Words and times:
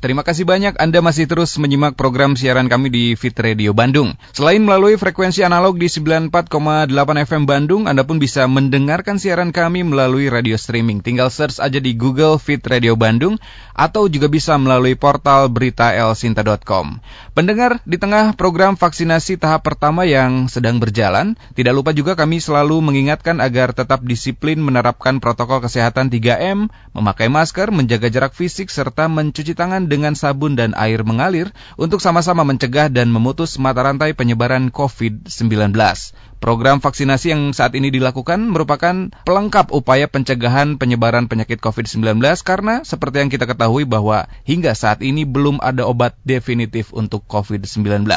Terima 0.00 0.24
kasih 0.24 0.48
banyak 0.48 0.80
Anda 0.80 1.04
masih 1.04 1.28
terus 1.28 1.60
menyimak 1.60 1.92
program 1.92 2.32
siaran 2.32 2.72
kami 2.72 2.88
di 2.88 3.04
Fit 3.20 3.36
Radio 3.36 3.76
Bandung. 3.76 4.16
Selain 4.32 4.56
melalui 4.56 4.96
frekuensi 4.96 5.44
analog 5.44 5.76
di 5.76 5.92
94,8 5.92 6.88
FM 7.28 7.44
Bandung, 7.44 7.84
Anda 7.84 8.08
pun 8.08 8.16
bisa 8.16 8.48
mendengarkan 8.48 9.20
siaran 9.20 9.52
kami 9.52 9.84
melalui 9.84 10.32
radio 10.32 10.56
streaming. 10.56 11.04
Tinggal 11.04 11.28
search 11.28 11.60
aja 11.60 11.76
di 11.76 11.92
Google 11.92 12.40
Fit 12.40 12.64
Radio 12.64 12.96
Bandung 12.96 13.36
atau 13.76 14.08
juga 14.08 14.32
bisa 14.32 14.56
melalui 14.56 14.96
portal 14.96 15.52
berita 15.52 15.92
elsinta.com. 15.92 16.96
Pendengar, 17.36 17.84
di 17.84 18.00
tengah 18.00 18.32
program 18.40 18.80
vaksinasi 18.80 19.36
tahap 19.36 19.68
pertama 19.68 20.08
yang 20.08 20.48
sedang 20.48 20.80
berjalan, 20.80 21.36
tidak 21.52 21.76
lupa 21.76 21.92
juga 21.92 22.16
kami 22.16 22.40
selalu 22.40 22.80
mengingatkan 22.80 23.36
agar 23.44 23.76
tetap 23.76 24.00
disiplin 24.08 24.64
menerapkan 24.64 25.20
protokol 25.20 25.60
kesehatan 25.60 26.08
3M, 26.08 26.72
memakai 26.96 27.28
masker, 27.28 27.68
menjaga 27.68 28.08
jarak 28.08 28.32
fisik, 28.32 28.72
serta 28.72 29.04
mencuci 29.04 29.52
tangan 29.52 29.89
dengan 29.90 30.14
sabun 30.14 30.54
dan 30.54 30.70
air 30.78 31.02
mengalir 31.02 31.50
untuk 31.74 31.98
sama-sama 31.98 32.46
mencegah 32.46 32.86
dan 32.86 33.10
memutus 33.10 33.58
mata 33.58 33.82
rantai 33.82 34.14
penyebaran 34.14 34.70
COVID-19. 34.70 35.74
Program 36.40 36.80
vaksinasi 36.80 37.36
yang 37.36 37.52
saat 37.52 37.76
ini 37.76 37.92
dilakukan 37.92 38.40
merupakan 38.48 39.12
pelengkap 39.28 39.76
upaya 39.76 40.08
pencegahan 40.08 40.80
penyebaran 40.80 41.28
penyakit 41.28 41.60
COVID-19 41.60 42.16
karena 42.48 42.80
seperti 42.80 43.20
yang 43.20 43.28
kita 43.28 43.44
ketahui 43.44 43.84
bahwa 43.84 44.24
hingga 44.48 44.72
saat 44.72 45.04
ini 45.04 45.28
belum 45.28 45.60
ada 45.60 45.84
obat 45.84 46.16
definitif 46.24 46.96
untuk 46.96 47.28
COVID-19. 47.28 48.08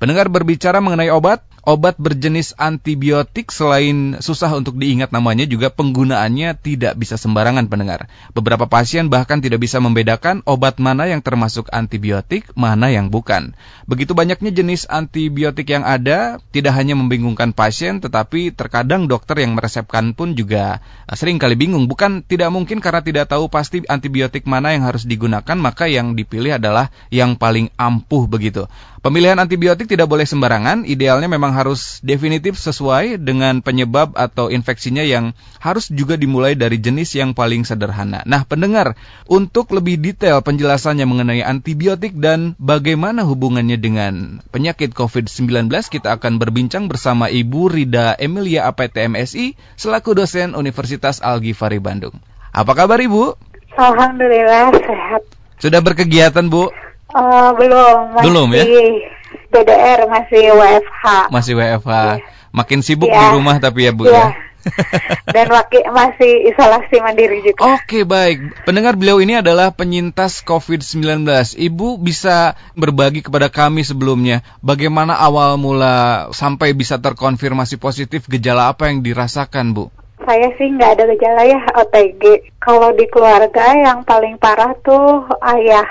Pendengar 0.00 0.32
berbicara 0.32 0.80
mengenai 0.80 1.12
obat, 1.12 1.44
obat 1.60 2.00
berjenis 2.00 2.56
antibiotik 2.56 3.52
selain 3.52 4.16
susah 4.16 4.48
untuk 4.56 4.80
diingat 4.80 5.12
namanya 5.12 5.44
juga 5.44 5.68
penggunaannya 5.68 6.56
tidak 6.64 6.96
bisa 6.96 7.20
sembarangan 7.20 7.68
pendengar. 7.68 8.08
Beberapa 8.32 8.64
pasien 8.64 9.12
bahkan 9.12 9.44
tidak 9.44 9.60
bisa 9.60 9.76
membedakan 9.76 10.40
obat 10.48 10.80
mana 10.80 11.04
yang 11.04 11.20
termasuk 11.20 11.68
antibiotik, 11.68 12.48
mana 12.56 12.88
yang 12.88 13.12
bukan. 13.12 13.52
Begitu 13.84 14.16
banyaknya 14.16 14.56
jenis 14.56 14.88
antibiotik 14.88 15.68
yang 15.68 15.84
ada, 15.84 16.40
tidak 16.48 16.72
hanya 16.72 16.96
membingungkan 16.96 17.57
pasien 17.58 17.98
tetapi 17.98 18.54
terkadang 18.54 19.10
dokter 19.10 19.42
yang 19.42 19.58
meresepkan 19.58 20.14
pun 20.14 20.38
juga 20.38 20.78
eh, 21.10 21.18
sering 21.18 21.42
kali 21.42 21.58
bingung. 21.58 21.90
Bukan 21.90 22.22
tidak 22.22 22.54
mungkin 22.54 22.78
karena 22.78 23.02
tidak 23.02 23.34
tahu 23.34 23.50
pasti 23.50 23.82
antibiotik 23.90 24.46
mana 24.46 24.78
yang 24.78 24.86
harus 24.86 25.02
digunakan, 25.02 25.58
maka 25.58 25.90
yang 25.90 26.14
dipilih 26.14 26.62
adalah 26.62 26.94
yang 27.10 27.34
paling 27.34 27.74
ampuh 27.74 28.30
begitu. 28.30 28.70
Pemilihan 28.98 29.38
antibiotik 29.38 29.86
tidak 29.86 30.10
boleh 30.10 30.26
sembarangan, 30.26 30.82
idealnya 30.82 31.30
memang 31.30 31.54
harus 31.54 32.02
definitif 32.02 32.58
sesuai 32.58 33.22
dengan 33.22 33.62
penyebab 33.62 34.12
atau 34.18 34.50
infeksinya 34.50 35.06
yang 35.06 35.38
harus 35.62 35.88
juga 35.88 36.18
dimulai 36.18 36.58
dari 36.58 36.82
jenis 36.82 37.16
yang 37.16 37.30
paling 37.30 37.62
sederhana. 37.62 38.26
Nah, 38.26 38.42
pendengar, 38.42 38.98
untuk 39.24 39.70
lebih 39.70 40.02
detail 40.02 40.44
penjelasannya 40.44 41.06
mengenai 41.06 41.40
antibiotik 41.46 42.18
dan 42.18 42.58
bagaimana 42.60 43.24
hubungannya 43.24 43.80
dengan 43.80 44.44
penyakit 44.52 44.92
COVID-19, 44.92 45.70
kita 45.88 46.18
akan 46.18 46.42
berbincang 46.42 46.90
bersama 46.90 47.30
Ibu 47.30 47.47
Rida 47.50 48.14
Emilia 48.20 48.68
APTMSI 48.68 49.56
selaku 49.80 50.12
dosen 50.12 50.52
Universitas 50.52 51.24
Al-Ghifari 51.24 51.80
Bandung. 51.80 52.14
Apa 52.52 52.76
kabar 52.76 53.00
Ibu? 53.00 53.34
Alhamdulillah 53.78 54.74
sehat. 54.74 55.22
Sudah 55.58 55.80
berkegiatan, 55.80 56.46
Bu? 56.46 56.68
Uh, 57.08 57.50
belum, 57.56 58.14
masih 58.14 58.24
belum 58.28 58.48
ya? 58.52 58.64
DDR, 59.48 60.00
masih 60.12 60.42
WFH. 60.52 61.04
Masih 61.32 61.52
WFH. 61.56 61.88
Ya. 61.88 62.16
Makin 62.52 62.80
sibuk 62.84 63.08
ya. 63.08 63.16
di 63.16 63.26
rumah 63.36 63.56
tapi 63.60 63.88
ya 63.88 63.92
Bu 63.96 64.08
ya. 64.08 64.12
ya. 64.12 64.47
Dan 65.34 65.46
waki, 65.52 65.86
masih 65.88 66.50
isolasi 66.50 66.98
mandiri 67.00 67.40
juga. 67.44 67.78
Oke, 67.78 68.02
baik. 68.02 68.66
Pendengar 68.66 68.98
beliau 68.98 69.22
ini 69.22 69.38
adalah 69.38 69.72
penyintas 69.72 70.42
COVID-19. 70.44 71.24
Ibu 71.56 72.00
bisa 72.00 72.58
berbagi 72.74 73.24
kepada 73.24 73.48
kami 73.48 73.84
sebelumnya 73.86 74.42
bagaimana 74.60 75.16
awal 75.16 75.56
mula 75.56 76.28
sampai 76.34 76.74
bisa 76.74 76.98
terkonfirmasi 76.98 77.78
positif 77.78 78.26
gejala 78.26 78.70
apa 78.72 78.90
yang 78.90 79.00
dirasakan, 79.04 79.72
Bu? 79.74 79.84
Saya 80.18 80.50
sih 80.60 80.68
nggak 80.68 80.90
ada 80.98 81.04
gejala 81.14 81.42
ya 81.46 81.60
OTG. 81.78 82.52
Kalau 82.60 82.92
di 82.92 83.06
keluarga 83.08 83.72
yang 83.72 84.04
paling 84.04 84.36
parah 84.36 84.74
tuh 84.82 85.24
ayah 85.40 85.86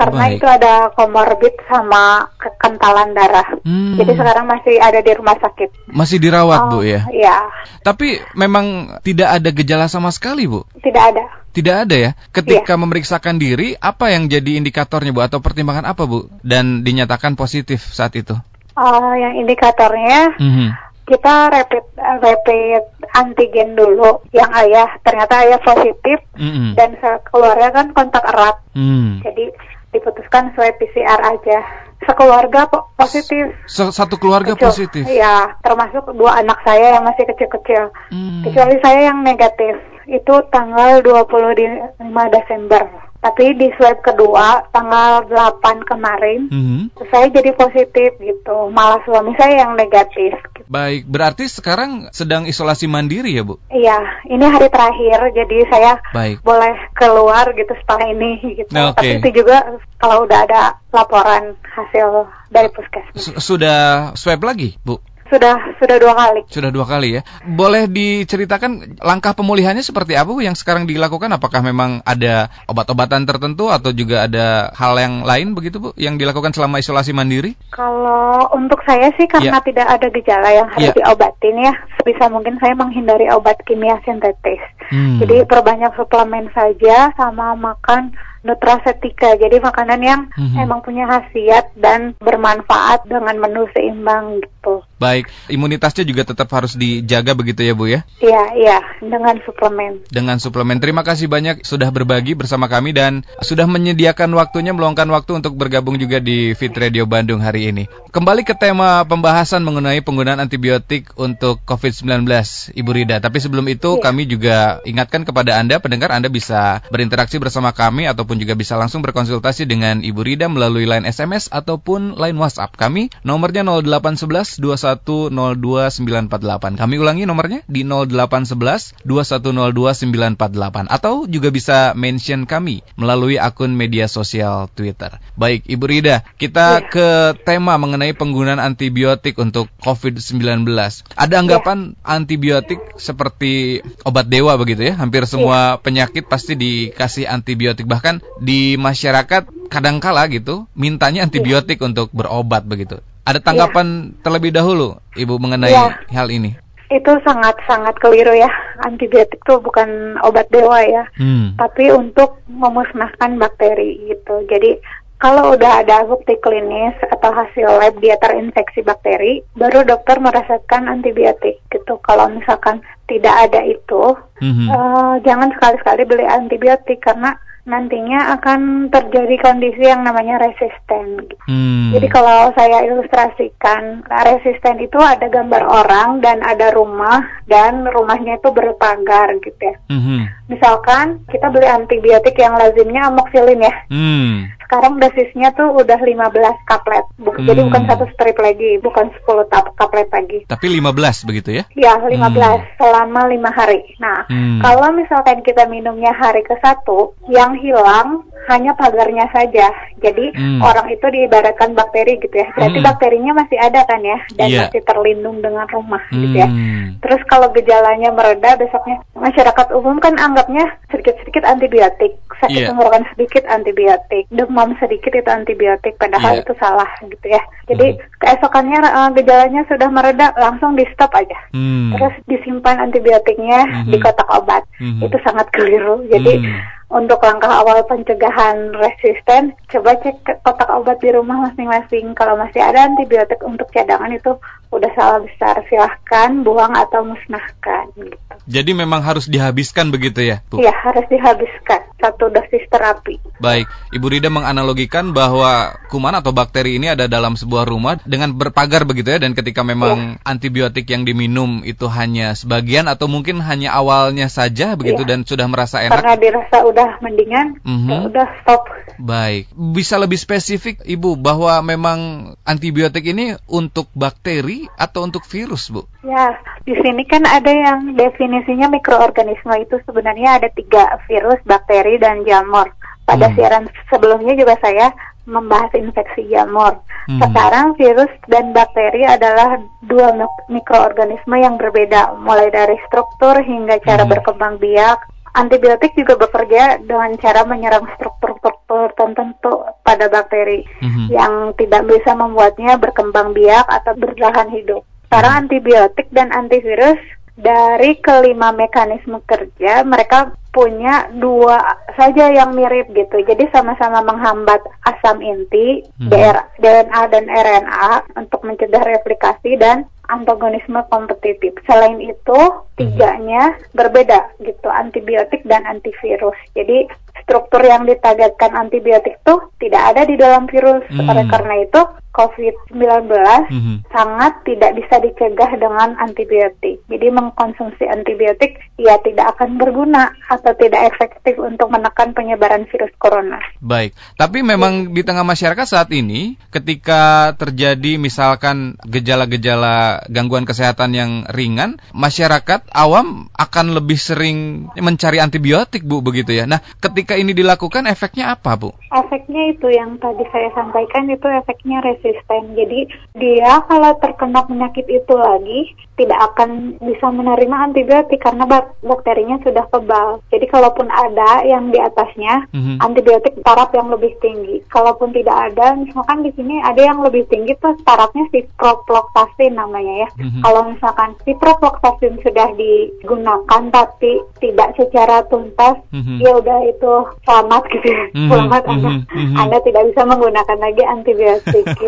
karena 0.00 0.32
Baik. 0.32 0.40
itu 0.40 0.46
ada 0.48 0.88
komorbid 0.96 1.60
sama 1.68 2.32
kekentalan 2.40 3.12
darah. 3.12 3.44
Hmm. 3.60 4.00
Jadi 4.00 4.16
sekarang 4.16 4.48
masih 4.48 4.80
ada 4.80 5.04
di 5.04 5.12
rumah 5.12 5.36
sakit. 5.36 5.92
Masih 5.92 6.16
dirawat, 6.16 6.72
oh, 6.72 6.80
Bu 6.80 6.88
ya? 6.88 7.04
Iya. 7.12 7.52
Tapi 7.84 8.16
memang 8.32 8.96
tidak 9.04 9.28
ada 9.36 9.52
gejala 9.52 9.92
sama 9.92 10.08
sekali, 10.08 10.48
Bu? 10.48 10.64
Tidak 10.80 11.04
ada. 11.04 11.44
Tidak 11.52 11.76
ada 11.84 11.96
ya. 12.00 12.10
Ketika 12.32 12.72
ya. 12.72 12.80
memeriksakan 12.80 13.36
diri, 13.36 13.76
apa 13.76 14.08
yang 14.08 14.32
jadi 14.32 14.56
indikatornya, 14.56 15.12
Bu? 15.12 15.20
Atau 15.20 15.44
pertimbangan 15.44 15.84
apa, 15.84 16.08
Bu? 16.08 16.32
Dan 16.40 16.80
dinyatakan 16.80 17.36
positif 17.36 17.84
saat 17.92 18.16
itu? 18.16 18.32
Oh, 18.80 19.12
yang 19.12 19.36
indikatornya 19.36 20.40
mm 20.40 20.52
-hmm 20.56 20.70
kita 21.10 21.50
rapid 21.50 21.84
rapid 21.98 22.82
antigen 23.18 23.74
dulu 23.74 24.22
yang 24.30 24.46
ayah 24.62 24.86
ternyata 25.02 25.42
ayah 25.42 25.58
positif 25.58 26.22
mm 26.38 26.50
-hmm. 26.54 26.70
dan 26.78 26.94
keluarnya 27.26 27.74
kan 27.74 27.90
kontak 27.90 28.22
erat 28.22 28.62
mm. 28.78 29.26
jadi 29.26 29.50
diputuskan 29.90 30.54
swab 30.54 30.74
PCR 30.78 31.20
aja. 31.22 31.58
Sekeluarga 32.00 32.64
positif. 32.96 33.52
Satu 33.68 34.16
keluarga 34.16 34.56
Kecil. 34.56 34.66
positif. 34.72 35.04
Iya, 35.04 35.60
termasuk 35.60 36.16
dua 36.16 36.40
anak 36.40 36.64
saya 36.64 36.96
yang 36.96 37.04
masih 37.04 37.28
kecil-kecil. 37.28 37.92
Hmm. 38.08 38.42
Kecuali 38.48 38.80
saya 38.80 39.12
yang 39.12 39.20
negatif. 39.20 39.76
Itu 40.08 40.48
tanggal 40.48 41.04
25 41.04 42.00
Desember. 42.32 43.09
Tapi 43.20 43.52
di 43.52 43.68
swab 43.76 44.00
kedua 44.00 44.64
tanggal 44.72 45.28
8 45.28 45.84
kemarin, 45.84 46.48
mm 46.48 46.62
-hmm. 46.64 46.80
saya 47.12 47.28
jadi 47.28 47.52
positif 47.52 48.16
gitu. 48.16 48.72
Malah 48.72 49.04
suami 49.04 49.36
saya 49.36 49.68
yang 49.68 49.76
negatif. 49.76 50.40
Gitu. 50.56 50.64
Baik, 50.72 51.04
berarti 51.04 51.44
sekarang 51.44 52.08
sedang 52.16 52.48
isolasi 52.48 52.88
mandiri 52.88 53.36
ya 53.36 53.44
Bu? 53.44 53.60
Iya, 53.68 54.24
ini 54.24 54.44
hari 54.48 54.72
terakhir, 54.72 55.36
jadi 55.36 55.58
saya 55.68 55.92
Baik. 56.16 56.40
boleh 56.40 56.74
keluar 56.96 57.44
gitu 57.52 57.72
setelah 57.84 58.08
ini 58.08 58.40
gitu. 58.56 58.70
Nah, 58.72 58.96
okay. 58.96 59.20
Tapi 59.20 59.28
itu 59.28 59.44
juga 59.44 59.76
kalau 60.00 60.24
udah 60.24 60.38
ada 60.48 60.80
laporan 60.90 61.60
hasil 61.76 62.24
dari 62.48 62.72
puskesmas. 62.72 63.36
Sudah 63.38 64.12
swab 64.16 64.42
lagi 64.42 64.80
Bu? 64.80 64.98
Sudah 65.30 65.54
sudah 65.78 65.96
dua 66.02 66.12
kali. 66.18 66.40
Sudah 66.50 66.70
dua 66.74 66.84
kali 66.84 67.08
ya. 67.16 67.22
Boleh 67.46 67.86
diceritakan 67.86 68.98
langkah 68.98 69.32
pemulihannya 69.32 69.80
seperti 69.80 70.18
apa 70.18 70.26
Bu 70.26 70.42
yang 70.42 70.58
sekarang 70.58 70.90
dilakukan? 70.90 71.30
Apakah 71.30 71.62
memang 71.62 72.02
ada 72.02 72.50
obat-obatan 72.66 73.24
tertentu 73.24 73.70
atau 73.70 73.94
juga 73.94 74.26
ada 74.26 74.74
hal 74.74 74.98
yang 74.98 75.22
lain 75.22 75.54
begitu 75.54 75.78
Bu 75.78 75.90
yang 75.94 76.18
dilakukan 76.18 76.50
selama 76.50 76.82
isolasi 76.82 77.14
mandiri? 77.14 77.54
Kalau 77.70 78.50
untuk 78.58 78.82
saya 78.82 79.14
sih 79.14 79.30
karena 79.30 79.62
ya. 79.62 79.64
tidak 79.64 79.86
ada 79.86 80.06
gejala 80.10 80.48
yang 80.50 80.68
harus 80.74 80.90
ya. 80.90 80.96
diobatin 80.98 81.56
ya, 81.62 81.74
sebisa 81.96 82.26
mungkin 82.26 82.58
saya 82.58 82.74
menghindari 82.74 83.30
obat 83.30 83.62
kimia 83.62 84.02
sintetis. 84.02 84.60
Hmm. 84.90 85.22
Jadi 85.22 85.46
perbanyak 85.46 85.94
suplemen 85.94 86.50
saja 86.50 87.14
sama 87.14 87.54
makan 87.54 88.10
nutrasetika. 88.40 89.36
Jadi 89.36 89.60
makanan 89.60 90.00
yang 90.00 90.20
mm-hmm. 90.32 90.62
emang 90.64 90.80
punya 90.80 91.04
khasiat 91.06 91.76
dan 91.76 92.16
bermanfaat 92.18 93.04
dengan 93.06 93.36
menu 93.36 93.68
seimbang 93.72 94.40
gitu. 94.40 94.84
Baik, 95.00 95.32
imunitasnya 95.48 96.04
juga 96.04 96.28
tetap 96.28 96.52
harus 96.52 96.76
dijaga 96.76 97.32
begitu 97.32 97.64
ya 97.64 97.72
Bu 97.72 97.88
ya? 97.88 98.04
Iya, 98.20 98.42
iya, 98.52 98.78
dengan 99.00 99.40
suplemen. 99.48 100.04
Dengan 100.12 100.36
suplemen. 100.36 100.76
Terima 100.76 101.00
kasih 101.00 101.24
banyak 101.24 101.64
sudah 101.64 101.88
berbagi 101.88 102.36
bersama 102.36 102.68
kami 102.68 102.92
dan 102.92 103.24
sudah 103.40 103.64
menyediakan 103.64 104.28
waktunya 104.36 104.76
meluangkan 104.76 105.08
waktu 105.08 105.40
untuk 105.40 105.56
bergabung 105.56 105.96
juga 105.96 106.20
di 106.20 106.52
Fit 106.52 106.76
Radio 106.76 107.08
Bandung 107.08 107.40
hari 107.40 107.72
ini. 107.72 107.88
Kembali 108.12 108.44
ke 108.44 108.52
tema 108.52 109.00
pembahasan 109.08 109.64
mengenai 109.64 110.04
penggunaan 110.04 110.36
antibiotik 110.36 111.16
untuk 111.16 111.64
COVID-19, 111.64 112.28
Ibu 112.76 112.90
Rida. 112.92 113.24
Tapi 113.24 113.40
sebelum 113.40 113.64
itu 113.72 113.96
iya. 113.96 114.02
kami 114.04 114.28
juga 114.28 114.56
ingatkan 114.84 115.24
kepada 115.24 115.56
Anda 115.56 115.80
pendengar 115.80 116.12
Anda 116.12 116.28
bisa 116.28 116.84
berinteraksi 116.92 117.40
bersama 117.40 117.72
kami 117.72 118.04
atau 118.04 118.28
ataupun 118.30 118.46
juga 118.46 118.54
bisa 118.54 118.78
langsung 118.78 119.02
berkonsultasi 119.02 119.66
dengan 119.66 120.06
Ibu 120.06 120.22
Rida 120.22 120.46
melalui 120.46 120.86
line 120.86 121.02
SMS 121.02 121.50
ataupun 121.50 122.14
line 122.14 122.38
WhatsApp 122.38 122.78
kami. 122.78 123.10
Nomornya 123.26 123.66
0811 123.66 124.62
2102948. 124.62 126.78
Kami 126.78 126.94
ulangi 127.02 127.26
nomornya 127.26 127.66
di 127.66 127.82
0811 127.82 129.02
2102948 129.02 130.86
atau 130.86 131.26
juga 131.26 131.50
bisa 131.50 131.90
mention 131.98 132.46
kami 132.46 132.86
melalui 132.94 133.34
akun 133.34 133.74
media 133.74 134.06
sosial 134.06 134.70
Twitter. 134.78 135.18
Baik, 135.34 135.66
Ibu 135.66 135.90
Rida, 135.90 136.22
kita 136.38 136.78
ya. 136.78 136.86
ke 136.86 137.34
tema 137.42 137.82
mengenai 137.82 138.14
penggunaan 138.14 138.62
antibiotik 138.62 139.42
untuk 139.42 139.66
COVID-19. 139.82 140.70
Ada 141.18 141.34
anggapan 141.34 141.98
ya. 141.98 142.14
antibiotik 142.14 142.78
seperti 142.94 143.82
obat 144.06 144.30
dewa 144.30 144.54
begitu 144.54 144.86
ya? 144.86 144.94
Hampir 144.94 145.26
semua 145.26 145.74
ya. 145.74 145.82
penyakit 145.82 146.30
pasti 146.30 146.54
dikasih 146.54 147.26
antibiotik 147.26 147.90
bahkan 147.90 148.19
di 148.40 148.74
masyarakat 148.80 149.70
kadangkala 149.70 150.26
gitu 150.32 150.66
mintanya 150.74 151.24
antibiotik 151.26 151.78
ya. 151.80 151.86
untuk 151.86 152.08
berobat 152.10 152.66
begitu. 152.66 152.98
Ada 153.24 153.38
tanggapan 153.38 154.16
ya. 154.16 154.26
terlebih 154.26 154.50
dahulu 154.50 154.98
Ibu 155.14 155.38
mengenai 155.38 155.70
ya. 155.70 156.00
hal 156.10 156.28
ini? 156.32 156.56
itu 156.90 157.12
sangat-sangat 157.22 158.02
keliru 158.02 158.34
ya. 158.34 158.50
Antibiotik 158.82 159.38
itu 159.38 159.54
bukan 159.62 160.18
obat 160.26 160.50
dewa 160.50 160.82
ya, 160.82 161.06
hmm. 161.14 161.54
tapi 161.54 161.94
untuk 161.94 162.42
memusnahkan 162.50 163.38
bakteri 163.38 164.10
gitu. 164.10 164.42
Jadi 164.50 164.82
kalau 165.20 165.52
udah 165.52 165.84
ada 165.84 166.08
bukti 166.08 166.32
klinis 166.40 166.96
atau 167.12 167.28
hasil 167.30 167.68
lab 167.68 167.94
dia 168.00 168.16
terinfeksi 168.16 168.80
bakteri, 168.80 169.44
baru 169.52 169.84
dokter 169.84 170.16
merasakan 170.16 170.88
antibiotik 170.88 171.60
gitu. 171.68 172.00
Kalau 172.00 172.26
misalkan 172.32 172.80
tidak 173.04 173.36
ada 173.48 173.60
itu, 173.68 174.16
mm-hmm. 174.40 174.68
uh, 174.72 175.14
jangan 175.20 175.52
sekali-sekali 175.52 176.02
beli 176.08 176.24
antibiotik 176.24 177.04
karena 177.04 177.36
nantinya 177.68 178.36
akan 178.40 178.88
terjadi 178.88 179.36
kondisi 179.40 179.84
yang 179.84 180.04
namanya 180.04 180.40
resisten. 180.40 181.28
Hmm. 181.44 181.92
Jadi 181.92 182.06
kalau 182.08 182.52
saya 182.56 182.86
ilustrasikan, 182.88 184.04
resisten 184.06 184.80
itu 184.80 184.96
ada 184.96 185.28
gambar 185.28 185.62
orang 185.66 186.24
dan 186.24 186.40
ada 186.40 186.72
rumah 186.72 187.20
dan 187.46 187.84
rumahnya 187.84 188.40
itu 188.40 188.48
berpagar 188.52 189.36
gitu 189.42 189.60
ya. 189.60 189.76
Hmm. 189.92 190.28
Misalkan 190.48 191.24
kita 191.28 191.52
beli 191.52 191.68
antibiotik 191.68 192.36
yang 192.40 192.56
lazimnya 192.56 193.10
amoxicillin 193.12 193.66
ya. 193.66 193.74
Hmm 193.90 194.60
sekarang 194.70 195.02
dosisnya 195.02 195.50
tuh 195.58 195.74
udah 195.74 195.98
15 195.98 196.70
kaplet. 196.70 197.02
hmm. 197.18 197.42
Jadi 197.42 197.60
bukan 197.66 197.82
satu 197.90 198.06
strip 198.14 198.38
lagi, 198.38 198.78
bukan 198.78 199.10
10 199.26 199.50
kaplet 199.74 200.06
lagi. 200.14 200.38
Tapi 200.46 200.66
15 200.78 201.26
begitu 201.26 201.58
ya? 201.58 201.64
Iya, 201.74 201.98
15 202.06 202.14
hmm. 202.14 202.78
selama 202.78 203.26
5 203.26 203.50
hari. 203.50 203.82
Nah, 203.98 204.30
hmm. 204.30 204.62
kalau 204.62 204.94
misalkan 204.94 205.42
kita 205.42 205.66
minumnya 205.66 206.14
hari 206.14 206.46
ke 206.46 206.54
satu, 206.62 207.18
yang 207.50 207.58
hilang 207.58 208.08
hanya 208.48 208.74
pagarnya 208.74 209.30
saja. 209.30 209.70
Jadi 210.00 210.34
hmm. 210.34 210.58
orang 210.58 210.90
itu 210.90 211.06
diibaratkan 211.06 211.76
bakteri 211.76 212.18
gitu 212.18 212.34
ya. 212.34 212.48
Berarti 212.56 212.78
hmm. 212.82 212.88
bakterinya 212.88 213.32
masih 213.36 213.58
ada 213.60 213.80
kan 213.86 214.00
ya 214.02 214.18
dan 214.38 214.48
yeah. 214.50 214.60
masih 214.66 214.82
terlindung 214.86 215.38
dengan 215.38 215.66
rumah 215.70 216.02
hmm. 216.10 216.18
gitu 216.24 216.36
ya. 216.40 216.48
Hmm. 216.48 216.98
Terus 216.98 217.22
kalau 217.30 217.52
gejalanya 217.54 218.10
mereda 218.10 218.58
besoknya 218.58 219.02
masyarakat 219.14 219.66
umum 219.76 220.02
kan 220.02 220.18
anggapnya 220.18 220.66
sedikit-sedikit 220.90 221.46
antibiotik, 221.46 222.18
sakit 222.42 222.66
yeah. 222.66 222.68
tenggorokan 222.72 223.06
sedikit 223.14 223.44
antibiotik, 223.46 224.24
demam 224.34 224.74
sedikit 224.82 225.12
itu 225.14 225.30
antibiotik 225.30 225.94
padahal 226.00 226.40
yeah. 226.40 226.42
itu 226.42 226.52
salah 226.58 226.90
gitu 227.06 227.26
ya 227.28 227.42
jadi 227.70 227.86
mm. 227.94 228.02
keesokannya 228.18 228.78
uh, 228.82 229.10
gejalanya 229.14 229.62
sudah 229.70 229.88
mereda 229.92 230.34
langsung 230.34 230.74
di 230.74 230.82
stop 230.90 231.14
aja 231.14 231.38
mm. 231.54 231.94
terus 231.94 232.14
disimpan 232.26 232.90
antibiotiknya 232.90 233.62
mm 233.62 233.72
-hmm. 233.86 233.90
di 233.94 233.96
kotak 234.02 234.26
obat 234.34 234.66
mm 234.82 234.98
-hmm. 234.98 235.06
itu 235.06 235.16
sangat 235.22 235.46
keliru 235.54 236.02
jadi 236.10 236.34
mm 236.42 236.79
untuk 236.90 237.22
langkah 237.22 237.62
awal 237.62 237.86
pencegahan 237.86 238.74
resisten, 238.74 239.54
coba 239.70 239.94
cek 240.02 240.42
kotak 240.42 240.66
obat 240.74 240.98
di 240.98 241.14
rumah 241.14 241.46
masing-masing. 241.46 242.18
Kalau 242.18 242.34
masih 242.34 242.58
ada 242.58 242.90
antibiotik 242.90 243.38
untuk 243.46 243.70
cadangan 243.70 244.10
itu 244.10 244.34
udah 244.74 244.90
salah 244.98 245.22
besar. 245.22 245.62
Silahkan 245.70 246.42
buang 246.42 246.74
atau 246.74 247.06
musnahkan. 247.06 247.94
Gitu. 247.94 248.18
Jadi 248.50 248.70
memang 248.74 249.06
harus 249.06 249.30
dihabiskan 249.30 249.94
begitu 249.94 250.26
ya? 250.26 250.42
Iya, 250.50 250.74
harus 250.74 251.06
dihabiskan 251.06 251.90
satu 252.00 252.32
dosis 252.32 252.64
terapi. 252.66 253.20
Baik, 253.38 253.68
Ibu 253.94 254.06
Rida 254.10 254.32
menganalogikan 254.32 255.12
bahwa 255.12 255.76
kuman 255.92 256.16
atau 256.16 256.32
bakteri 256.32 256.80
ini 256.80 256.90
ada 256.90 257.06
dalam 257.06 257.36
sebuah 257.36 257.68
rumah 257.68 258.00
dengan 258.02 258.32
berpagar 258.34 258.88
begitu 258.88 259.12
ya, 259.14 259.20
dan 259.20 259.36
ketika 259.36 259.60
memang 259.60 260.18
ya. 260.18 260.26
antibiotik 260.26 260.88
yang 260.88 261.04
diminum 261.04 261.62
itu 261.62 261.86
hanya 261.92 262.32
sebagian 262.32 262.88
atau 262.88 263.06
mungkin 263.06 263.38
hanya 263.44 263.76
awalnya 263.76 264.26
saja 264.32 264.74
begitu 264.74 265.04
ya. 265.04 265.14
dan 265.14 265.18
sudah 265.28 265.46
merasa 265.46 265.84
enak. 265.84 266.00
Karena 266.00 266.16
dirasa 266.16 266.58
udah 266.64 266.79
udah 266.80 266.96
mendingan, 267.04 267.60
mm 267.60 267.76
-hmm. 267.76 267.88
ya 267.92 267.98
udah 268.08 268.28
stop. 268.40 268.64
Baik, 268.96 269.52
bisa 269.52 270.00
lebih 270.00 270.16
spesifik 270.16 270.80
Ibu 270.80 271.20
bahwa 271.20 271.60
memang 271.60 272.32
antibiotik 272.48 273.04
ini 273.04 273.36
untuk 273.48 273.92
bakteri 273.92 274.64
atau 274.80 275.04
untuk 275.04 275.28
virus, 275.28 275.68
Bu? 275.68 275.84
Ya, 276.00 276.40
di 276.64 276.72
sini 276.72 277.04
kan 277.04 277.28
ada 277.28 277.52
yang 277.52 277.92
definisinya 277.96 278.72
mikroorganisme 278.72 279.52
itu 279.60 279.76
sebenarnya 279.84 280.40
ada 280.40 280.48
tiga 280.48 281.00
virus, 281.04 281.40
bakteri, 281.44 282.00
dan 282.00 282.24
jamur. 282.24 282.72
Pada 283.04 283.28
hmm. 283.28 283.36
siaran 283.36 283.64
sebelumnya 283.92 284.32
juga 284.36 284.56
saya 284.64 284.92
membahas 285.28 285.72
infeksi 285.76 286.32
jamur. 286.32 286.80
Hmm. 287.08 287.20
Sekarang 287.20 287.76
virus 287.76 288.12
dan 288.28 288.56
bakteri 288.56 289.04
adalah 289.04 289.60
dua 289.84 290.16
mikroorganisme 290.48 291.36
yang 291.40 291.60
berbeda, 291.60 292.16
mulai 292.20 292.48
dari 292.48 292.76
struktur 292.88 293.36
hingga 293.40 293.80
cara 293.84 294.04
hmm. 294.04 294.12
berkembang 294.12 294.56
biak, 294.56 295.00
Antibiotik 295.30 295.94
juga 295.94 296.18
bekerja 296.18 296.82
dengan 296.82 297.14
cara 297.22 297.46
menyerang 297.46 297.86
struktur-struktur 297.94 298.90
tertentu 298.98 299.62
pada 299.86 300.10
bakteri 300.10 300.66
mm-hmm. 300.82 301.06
yang 301.10 301.54
tidak 301.54 301.86
bisa 301.86 302.18
membuatnya 302.18 302.74
berkembang 302.78 303.30
biak 303.30 303.62
atau 303.70 303.94
bertahan 303.94 304.50
hidup. 304.50 304.82
Sekarang 305.06 305.30
mm-hmm. 305.30 305.42
antibiotik 305.46 306.08
dan 306.10 306.28
antivirus 306.34 306.98
dari 307.40 307.96
kelima 308.04 308.52
mekanisme 308.52 309.24
kerja 309.24 309.80
mereka 309.88 310.36
punya 310.50 311.06
dua 311.14 311.62
saja 311.94 312.28
yang 312.30 312.52
mirip 312.52 312.90
gitu. 312.90 313.22
Jadi 313.22 313.48
sama-sama 313.54 314.02
menghambat 314.02 314.60
asam 314.86 315.22
inti, 315.22 315.86
hmm. 316.02 316.10
DNA 316.58 317.02
dan 317.10 317.24
RNA 317.30 317.88
untuk 318.18 318.42
mencegah 318.42 318.82
replikasi 318.82 319.54
dan 319.56 319.86
antagonisme 320.10 320.82
kompetitif. 320.90 321.54
Selain 321.70 322.02
itu, 322.02 322.40
tiganya 322.74 323.54
berbeda 323.78 324.34
gitu, 324.42 324.66
antibiotik 324.66 325.46
dan 325.46 325.62
antivirus. 325.70 326.36
Jadi 326.58 326.90
struktur 327.30 327.62
yang 327.62 327.86
ditagatkan 327.86 328.58
antibiotik 328.58 329.22
itu 329.22 329.34
tidak 329.62 329.94
ada 329.94 330.02
di 330.02 330.18
dalam 330.18 330.50
virus. 330.50 330.82
Hmm. 330.90 331.06
Oleh 331.06 331.30
karena 331.30 331.62
itu, 331.62 331.78
COVID-19 332.10 333.06
hmm. 333.46 333.76
sangat 333.86 334.42
tidak 334.42 334.74
bisa 334.74 334.98
dicegah 334.98 335.50
dengan 335.54 335.94
antibiotik. 336.02 336.82
Jadi 336.90 337.06
mengkonsumsi 337.06 337.86
antibiotik 337.86 338.58
ya 338.74 338.98
tidak 339.06 339.38
akan 339.38 339.62
berguna 339.62 340.10
atau 340.26 340.50
tidak 340.58 340.90
efektif 340.90 341.38
untuk 341.38 341.70
menekan 341.70 342.10
penyebaran 342.10 342.66
virus 342.66 342.90
corona. 342.98 343.38
Baik, 343.62 343.94
tapi 344.18 344.42
memang 344.42 344.90
di 344.90 345.06
tengah 345.06 345.22
masyarakat 345.22 345.66
saat 345.70 345.94
ini 345.94 346.34
ketika 346.50 347.30
terjadi 347.38 347.94
misalkan 347.94 348.74
gejala-gejala 348.90 350.02
gangguan 350.10 350.42
kesehatan 350.42 350.98
yang 350.98 351.10
ringan, 351.30 351.78
masyarakat 351.94 352.66
awam 352.74 353.30
akan 353.38 353.78
lebih 353.78 353.96
sering 353.96 354.66
mencari 354.74 355.22
antibiotik, 355.22 355.86
Bu, 355.86 356.02
begitu 356.02 356.34
ya. 356.34 356.50
Nah, 356.50 356.58
ketika 356.82 357.14
ini 357.20 357.36
dilakukan 357.36 357.84
efeknya 357.84 358.32
apa, 358.34 358.56
Bu? 358.56 358.72
Efeknya 358.90 359.52
itu 359.52 359.68
yang 359.68 360.00
tadi 360.00 360.24
saya 360.32 360.48
sampaikan 360.56 361.06
itu 361.12 361.28
efeknya 361.28 361.84
resisten. 361.84 362.56
Jadi 362.56 362.88
dia 363.20 363.60
kalau 363.68 363.92
terkena 364.00 364.42
penyakit 364.48 364.88
itu 364.88 365.14
lagi 365.14 365.76
tidak 366.00 366.32
akan 366.32 366.80
bisa 366.80 367.12
menerima 367.12 367.56
antibiotik 367.70 368.24
karena 368.24 368.48
bakterinya 368.80 369.36
sudah 369.44 369.68
kebal. 369.68 370.24
Jadi 370.32 370.48
kalaupun 370.48 370.88
ada 370.88 371.44
yang 371.44 371.68
di 371.68 371.76
atasnya 371.76 372.48
mm-hmm. 372.56 372.80
antibiotik 372.80 373.36
taraf 373.44 373.68
yang 373.76 373.92
lebih 373.92 374.16
tinggi. 374.24 374.64
Kalaupun 374.72 375.12
tidak 375.12 375.52
ada, 375.52 375.76
misalkan 375.76 376.24
di 376.24 376.32
sini 376.32 376.56
ada 376.64 376.80
yang 376.80 377.04
lebih 377.04 377.28
tinggi 377.28 377.52
tuh 377.60 377.76
tarafnya 377.84 378.24
ciprofloxacin 378.32 379.60
namanya 379.60 380.08
ya. 380.08 380.08
Mm-hmm. 380.16 380.40
Kalau 380.40 380.62
misalkan 380.72 381.10
ciprofloxacin 381.28 382.14
sudah 382.24 382.48
digunakan 382.56 383.62
tapi 383.68 384.24
tidak 384.40 384.72
secara 384.80 385.20
tuntas, 385.28 385.84
mm-hmm. 385.92 386.16
ya 386.24 386.32
udah 386.40 386.58
itu 386.64 386.92
selamat 387.24 387.62
gitu 387.70 387.86
ya. 387.86 388.02
Mm-hmm. 388.10 388.28
Selamat 388.30 388.62
mm-hmm. 388.62 388.72
Anda, 388.74 388.90
mm-hmm. 389.06 389.36
Anda 389.38 389.58
tidak 389.62 389.82
bisa 389.92 390.02
menggunakan 390.06 390.58
lagi 390.58 390.82
antibiotik. 390.84 391.64
gitu. 391.66 391.86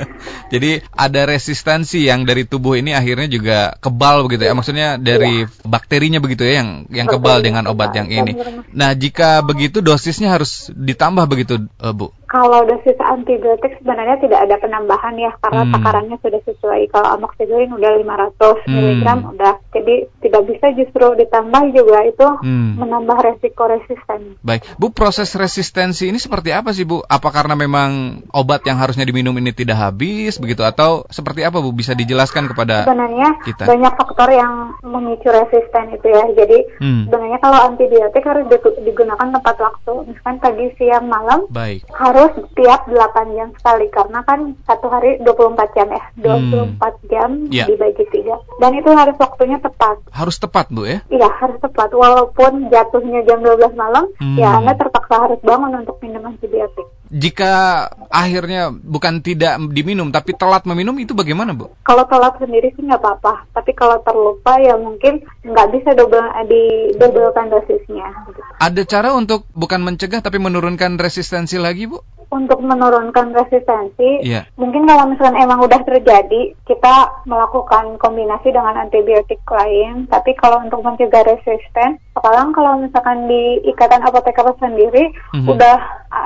Jadi 0.52 0.70
ada 0.94 1.20
resistensi 1.28 2.06
yang 2.06 2.24
dari 2.24 2.44
tubuh 2.44 2.78
ini 2.78 2.92
akhirnya 2.96 3.28
juga 3.28 3.58
kebal 3.78 4.26
begitu 4.26 4.48
ya. 4.48 4.54
Maksudnya 4.54 4.88
dari 4.96 5.44
ya. 5.44 5.50
bakterinya 5.66 6.18
begitu 6.22 6.46
ya 6.46 6.62
yang 6.62 6.70
yang 6.88 7.06
kebal 7.08 7.42
dengan 7.42 7.68
obat 7.68 7.94
yang 7.94 8.08
ini. 8.08 8.32
Nah, 8.72 8.92
jika 8.96 9.42
begitu 9.44 9.84
dosisnya 9.84 10.32
harus 10.32 10.70
ditambah 10.72 11.24
begitu, 11.28 11.68
uh, 11.80 11.92
Bu? 11.92 12.14
Kalau 12.32 12.64
dosis 12.64 12.96
antibiotik 12.96 13.76
sebenarnya 13.76 14.16
tidak 14.24 14.48
ada 14.48 14.56
penambahan 14.56 15.20
ya 15.20 15.36
karena 15.44 15.68
hmm. 15.68 15.72
takarannya 15.76 16.16
sudah 16.24 16.40
sesuai. 16.48 16.88
Kalau 16.88 17.08
amoxicillin 17.20 17.76
udah 17.76 17.90
500 18.00 18.40
hmm. 18.40 18.72
mg 18.72 19.06
udah. 19.36 19.54
Jadi 19.76 19.94
tidak 20.24 20.42
bisa 20.48 20.66
justru 20.72 21.06
ditambah 21.12 21.62
juga 21.76 21.98
itu 22.08 22.28
hmm. 22.40 22.80
menambah 22.80 23.18
resiko 23.20 23.68
resisten. 23.68 24.40
Baik, 24.40 24.64
Bu, 24.80 24.96
proses 24.96 25.28
resistensi 25.36 26.08
ini 26.08 26.16
seperti 26.16 26.56
apa 26.56 26.72
sih, 26.72 26.88
Bu? 26.88 27.04
Apa 27.04 27.28
karena 27.28 27.52
memang 27.52 28.22
obat 28.32 28.64
yang 28.64 28.80
harusnya 28.80 29.04
diminum 29.04 29.36
ini 29.36 29.52
tidak 29.52 29.76
habis 29.76 30.40
begitu 30.40 30.64
atau 30.64 31.04
seperti 31.12 31.44
apa, 31.44 31.60
Bu? 31.60 31.68
Bisa 31.76 31.92
dijelaskan 31.92 32.48
kepada 32.48 32.88
Sebenarnya 32.88 33.44
kita? 33.44 33.68
banyak 33.68 33.92
faktor 33.98 34.32
yang 34.32 34.78
memicu 34.80 35.28
resisten 35.28 36.00
itu 36.00 36.06
ya. 36.06 36.24
Jadi 36.32 36.58
hmm. 36.80 37.12
sebenarnya 37.12 37.38
kalau 37.42 37.58
antibiotik 37.68 38.24
harus 38.24 38.48
digunakan 38.80 39.28
tepat 39.36 39.56
waktu. 39.58 39.92
Misalkan 40.08 40.36
pagi, 40.38 40.66
siang, 40.78 41.10
malam. 41.10 41.44
Baik. 41.50 41.82
Harus 41.90 42.21
terus 42.22 42.46
tiap 42.54 42.86
8 42.86 43.34
jam 43.34 43.50
sekali. 43.58 43.86
Karena 43.90 44.22
kan 44.22 44.54
satu 44.62 44.86
hari 44.86 45.18
24 45.26 45.74
jam 45.74 45.88
ya. 45.90 46.04
24 46.22 46.78
hmm. 46.78 47.02
jam 47.10 47.30
yeah. 47.50 47.66
dibagi 47.66 48.06
tiga. 48.14 48.38
Dan 48.62 48.78
itu 48.78 48.90
harus 48.94 49.18
waktunya 49.18 49.58
tepat. 49.58 49.98
Harus 50.14 50.38
tepat 50.38 50.70
bu 50.70 50.86
ya? 50.86 51.02
Iya 51.10 51.28
harus 51.42 51.58
tepat. 51.58 51.90
Walaupun 51.90 52.70
jatuhnya 52.70 53.26
jam 53.26 53.42
12 53.42 53.74
malam 53.74 54.06
hmm. 54.22 54.38
ya 54.38 54.62
anda 54.62 54.78
terpaksa 54.78 55.18
harus 55.18 55.40
bangun 55.42 55.82
untuk 55.82 55.98
minum 55.98 56.30
antibiotik 56.30 56.86
jika 57.12 57.86
akhirnya 58.08 58.72
bukan 58.72 59.20
tidak 59.20 59.60
diminum 59.68 60.08
tapi 60.08 60.32
telat 60.32 60.64
meminum 60.64 60.96
itu 60.96 61.12
bagaimana 61.12 61.52
Bu? 61.52 61.68
Kalau 61.84 62.08
telat 62.08 62.40
sendiri 62.40 62.72
sih 62.72 62.82
nggak 62.88 63.04
apa-apa, 63.04 63.44
tapi 63.52 63.76
kalau 63.76 64.00
terlupa 64.00 64.56
ya 64.56 64.80
mungkin 64.80 65.20
nggak 65.44 65.68
bisa 65.76 65.92
double 65.92 66.24
di 66.48 66.96
dobelkan 66.96 67.52
dosisnya. 67.52 68.08
Ada 68.64 68.82
cara 68.88 69.12
untuk 69.12 69.44
bukan 69.52 69.84
mencegah 69.84 70.24
tapi 70.24 70.40
menurunkan 70.40 70.96
resistensi 70.96 71.60
lagi 71.60 71.84
Bu? 71.84 72.00
untuk 72.32 72.64
menurunkan 72.64 73.36
resistensi, 73.36 74.24
yeah. 74.24 74.48
mungkin 74.56 74.88
kalau 74.88 75.04
misalnya 75.12 75.44
emang 75.44 75.60
udah 75.60 75.84
terjadi, 75.84 76.56
kita 76.64 76.94
melakukan 77.28 78.00
kombinasi 78.00 78.48
dengan 78.48 78.80
antibiotik 78.80 79.44
lain. 79.44 80.08
Tapi 80.08 80.32
kalau 80.40 80.64
untuk 80.64 80.80
mencegah 80.80 81.28
resisten, 81.28 82.00
sekarang 82.16 82.56
kalau 82.56 82.80
misalkan 82.80 83.28
di 83.28 83.60
Ikatan 83.68 84.00
Apoteker 84.00 84.56
sendiri 84.56 85.12
mm 85.12 85.44
-hmm. 85.44 85.48
udah 85.52 85.76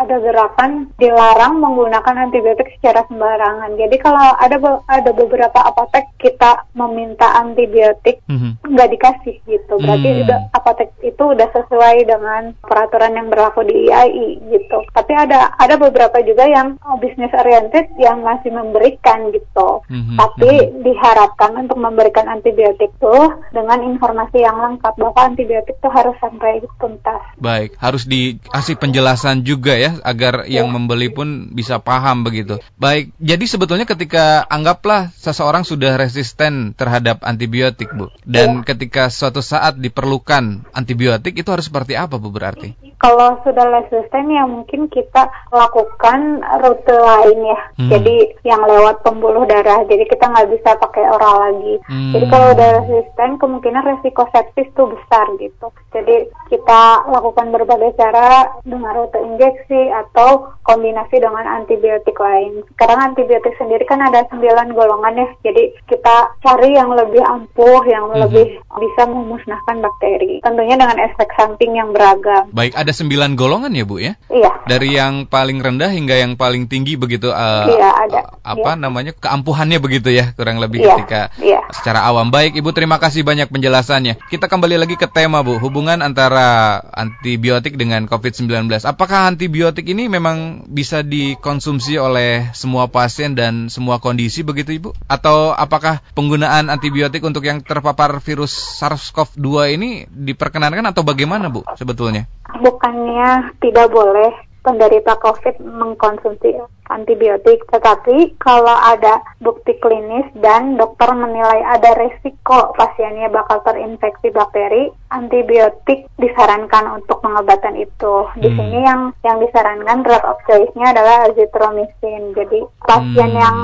ada 0.03 0.17
gerakan 0.21 0.93
dilarang 1.01 1.61
menggunakan 1.63 2.29
antibiotik 2.29 2.75
secara 2.79 3.07
sembarangan. 3.09 3.77
Jadi 3.79 3.97
kalau 4.01 4.21
ada 4.37 4.57
ada 4.89 5.11
beberapa 5.13 5.61
apotek 5.63 6.13
kita 6.21 6.69
meminta 6.77 7.37
antibiotik 7.39 8.21
mm 8.27 8.37
-hmm. 8.37 8.53
nggak 8.67 8.91
dikasih 8.93 9.37
gitu. 9.47 9.75
Berarti 9.81 10.09
mm 10.09 10.15
-hmm. 10.17 10.25
udah 10.27 10.39
apotek 10.57 10.91
itu 11.05 11.23
udah 11.23 11.49
sesuai 11.53 11.97
dengan 12.09 12.43
peraturan 12.65 13.17
yang 13.17 13.29
berlaku 13.31 13.63
di 13.67 13.87
IAI 13.89 14.29
gitu. 14.51 14.79
Tapi 14.93 15.13
ada 15.15 15.55
ada 15.57 15.75
beberapa 15.79 16.19
juga 16.25 16.45
yang 16.49 16.77
oh, 16.85 16.97
bisnis 16.99 17.33
oriented 17.37 17.93
yang 18.01 18.25
masih 18.25 18.51
memberikan 18.51 19.31
gitu. 19.31 19.85
Mm-hmm. 19.87 20.17
Tapi 20.19 20.51
mm-hmm. 20.51 20.83
diharapkan 20.83 21.53
untuk 21.61 21.79
memberikan 21.79 22.27
antibiotik 22.27 22.91
tuh 22.99 23.39
dengan 23.55 23.85
informasi 23.85 24.43
yang 24.43 24.59
lengkap 24.59 24.95
bahwa 24.99 25.21
antibiotik 25.23 25.77
tuh 25.79 25.93
harus 25.93 26.17
sampai 26.19 26.59
tuntas. 26.81 27.23
Baik, 27.39 27.79
harus 27.79 28.09
dikasih 28.09 28.77
penjelasan 28.81 29.47
juga 29.47 29.77
ya 29.77 29.86
agar 30.03 30.47
yeah. 30.47 30.63
yang 30.63 30.73
membeli 30.73 31.11
pun 31.13 31.51
bisa 31.53 31.81
paham 31.83 32.23
begitu. 32.27 32.59
Baik, 32.79 33.13
jadi 33.19 33.45
sebetulnya 33.45 33.87
ketika 33.89 34.45
anggaplah 34.49 35.11
seseorang 35.17 35.63
sudah 35.63 35.99
resisten 35.99 36.75
terhadap 36.75 37.23
antibiotik, 37.23 37.91
Bu. 37.93 38.11
Dan 38.23 38.63
yeah. 38.63 38.67
ketika 38.67 39.09
suatu 39.13 39.41
saat 39.41 39.79
diperlukan 39.79 40.67
antibiotik 40.73 41.37
itu 41.37 41.49
harus 41.49 41.69
seperti 41.69 41.95
apa, 41.99 42.17
Bu 42.17 42.31
berarti? 42.33 42.75
Kalau 42.97 43.37
sudah 43.45 43.67
resisten 43.77 44.33
ya 44.33 44.49
mungkin 44.49 44.89
kita 44.89 45.29
lakukan 45.53 46.41
rute 46.65 46.97
lain 46.97 47.39
ya. 47.45 47.61
Hmm. 47.77 47.91
Jadi 47.93 48.17
yang 48.41 48.65
lewat 48.65 49.05
pembuluh 49.05 49.45
darah. 49.45 49.85
Jadi 49.85 50.09
kita 50.09 50.33
nggak 50.33 50.49
bisa 50.57 50.81
pakai 50.81 51.05
oral 51.05 51.37
lagi. 51.45 51.75
Hmm. 51.85 52.13
Jadi 52.17 52.25
kalau 52.33 52.57
udah 52.57 52.71
resisten, 52.81 53.31
kemungkinan 53.37 53.83
resiko 53.85 54.25
sepsis 54.33 54.73
tuh 54.73 54.97
besar 54.97 55.29
gitu. 55.37 55.67
Jadi 55.93 56.33
kita 56.49 57.05
lakukan 57.13 57.53
berbagai 57.53 58.01
cara 58.01 58.49
dengan 58.65 58.97
rute 58.97 59.21
injeksi 59.21 59.76
atau 59.93 60.57
kombinasi 60.67 61.23
dengan 61.23 61.47
antibiotik 61.47 62.19
lain. 62.19 62.67
Sekarang 62.75 63.15
antibiotik 63.15 63.55
sendiri 63.55 63.87
kan 63.87 64.03
ada 64.03 64.27
9 64.27 64.43
golongan 64.75 65.15
ya. 65.15 65.29
Jadi 65.47 65.79
kita 65.87 66.17
cari 66.43 66.75
yang 66.75 66.91
lebih 66.91 67.23
ampuh, 67.23 67.83
yang 67.87 68.11
hmm. 68.11 68.19
lebih 68.27 68.47
bisa 68.83 69.03
memusnahkan 69.07 69.79
bakteri. 69.79 70.43
Tentunya 70.43 70.75
dengan 70.75 70.99
efek 70.99 71.31
samping 71.39 71.79
yang 71.79 71.95
beragam. 71.95 72.51
Baik, 72.51 72.75
ada 72.75 72.91
9 72.91 73.39
golongan 73.39 73.73
ya 73.73 73.85
Bu 73.87 74.03
ya? 74.03 74.19
Iya. 74.27 74.51
Dari 74.67 74.89
yang 74.99 75.31
paling 75.31 75.63
rendah 75.63 75.91
hingga 75.95 76.19
yang 76.19 76.35
paling 76.35 76.67
tinggi 76.67 76.99
begitu 76.99 77.31
uh, 77.31 77.67
iya, 77.71 77.91
ada. 78.07 78.21
apa 78.43 78.71
iya. 78.75 78.81
namanya 78.81 79.13
keampuhannya 79.15 79.79
begitu 79.83 80.11
ya 80.15 80.33
kurang 80.39 80.63
lebih 80.63 80.83
iya, 80.83 80.95
ketika 80.99 81.21
iya. 81.39 81.61
secara 81.71 82.03
awam. 82.07 82.31
Baik 82.31 82.59
Ibu 82.59 82.71
terima 82.75 82.99
kasih 82.99 83.23
banyak 83.23 83.51
penjelasannya. 83.51 84.19
Kita 84.31 84.47
kembali 84.51 84.79
lagi 84.81 84.97
ke 84.99 85.07
tema 85.11 85.43
Bu, 85.43 85.59
hubungan 85.59 86.03
antara 86.03 86.79
antibiotik 86.95 87.77
dengan 87.79 88.07
COVID-19. 88.07 88.71
Apakah 88.87 89.29
antibiotik 89.29 89.66
ini 89.75 90.07
memang 90.07 90.69
bisa 90.71 91.03
dikonsumsi 91.03 91.99
oleh 91.99 92.55
semua 92.55 92.87
pasien 92.87 93.35
dan 93.35 93.67
semua 93.67 93.99
kondisi 93.99 94.47
begitu 94.47 94.79
Ibu? 94.79 94.95
Atau 95.11 95.51
apakah 95.51 95.99
penggunaan 96.15 96.71
antibiotik 96.71 97.27
untuk 97.27 97.43
yang 97.43 97.59
terpapar 97.65 98.23
virus 98.23 98.55
SARS-CoV-2 98.79 99.49
ini 99.75 99.91
diperkenankan 100.07 100.87
atau 100.95 101.03
bagaimana 101.03 101.51
Bu 101.51 101.67
sebetulnya? 101.75 102.31
Bukannya 102.63 103.59
tidak 103.59 103.91
boleh 103.91 104.46
penderita 104.67 105.15
COVID 105.23 105.63
mengkonsumsi 105.63 106.59
antibiotik. 106.91 107.63
Tetapi 107.71 108.35
kalau 108.43 108.75
ada 108.75 109.23
bukti 109.39 109.79
klinis 109.79 110.27
dan 110.43 110.75
dokter 110.75 111.11
menilai 111.15 111.63
ada 111.63 111.95
resiko 111.95 112.75
pasiennya 112.75 113.31
bakal 113.31 113.63
terinfeksi 113.63 114.35
bakteri, 114.35 114.91
antibiotik 115.15 116.11
disarankan 116.19 116.99
untuk 116.99 117.23
pengobatan 117.23 117.79
itu. 117.79 118.15
Di 118.43 118.51
hmm. 118.51 118.59
sini 118.59 118.79
yang 118.83 119.01
yang 119.23 119.39
disarankan 119.39 120.03
drug 120.03 120.25
of 120.27 120.39
choice-nya 120.51 120.91
adalah 120.91 121.31
azithromycin. 121.31 122.35
Jadi 122.35 122.61
pasien 122.83 123.31
hmm. 123.31 123.43
yang 123.43 123.59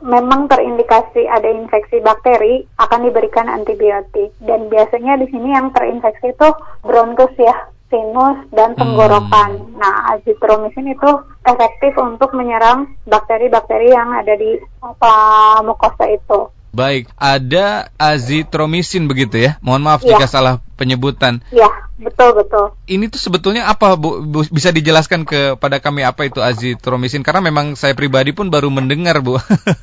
memang 0.00 0.48
terindikasi 0.48 1.28
ada 1.28 1.52
infeksi 1.52 2.00
bakteri 2.00 2.64
akan 2.80 3.04
diberikan 3.04 3.52
antibiotik. 3.52 4.32
Dan 4.40 4.72
biasanya 4.72 5.20
di 5.20 5.28
sini 5.28 5.52
yang 5.52 5.72
terinfeksi 5.76 6.32
itu 6.32 6.48
bronkus 6.84 7.32
ya 7.36 7.75
sinus, 7.90 8.38
dan 8.50 8.74
tenggorokan. 8.74 9.50
Hmm. 9.56 9.78
Nah, 9.78 10.16
azitromisin 10.16 10.90
itu 10.90 11.10
efektif 11.46 11.94
untuk 11.98 12.34
menyerang 12.34 12.98
bakteri-bakteri 13.06 13.94
yang 13.94 14.10
ada 14.14 14.34
di 14.34 14.58
apa, 14.82 15.14
mukosa 15.62 16.06
itu. 16.10 16.50
Baik, 16.76 17.08
ada 17.16 17.88
azitromisin 17.96 19.08
begitu 19.08 19.40
ya? 19.40 19.56
Mohon 19.64 19.82
maaf 19.88 20.00
ya. 20.04 20.12
jika 20.12 20.28
salah 20.28 20.60
penyebutan. 20.76 21.40
Iya, 21.50 21.66
betul 21.96 22.36
betul. 22.36 22.76
Ini 22.86 23.08
tuh 23.08 23.18
sebetulnya 23.18 23.66
apa 23.66 23.96
Bu? 23.96 24.22
Bisa 24.52 24.70
dijelaskan 24.70 25.24
kepada 25.24 25.80
kami 25.80 26.04
apa 26.04 26.28
itu 26.28 26.38
azitromisin 26.44 27.24
karena 27.24 27.42
memang 27.42 27.74
saya 27.74 27.96
pribadi 27.96 28.36
pun 28.36 28.52
baru 28.52 28.68
mendengar, 28.68 29.18
Bu. 29.24 29.40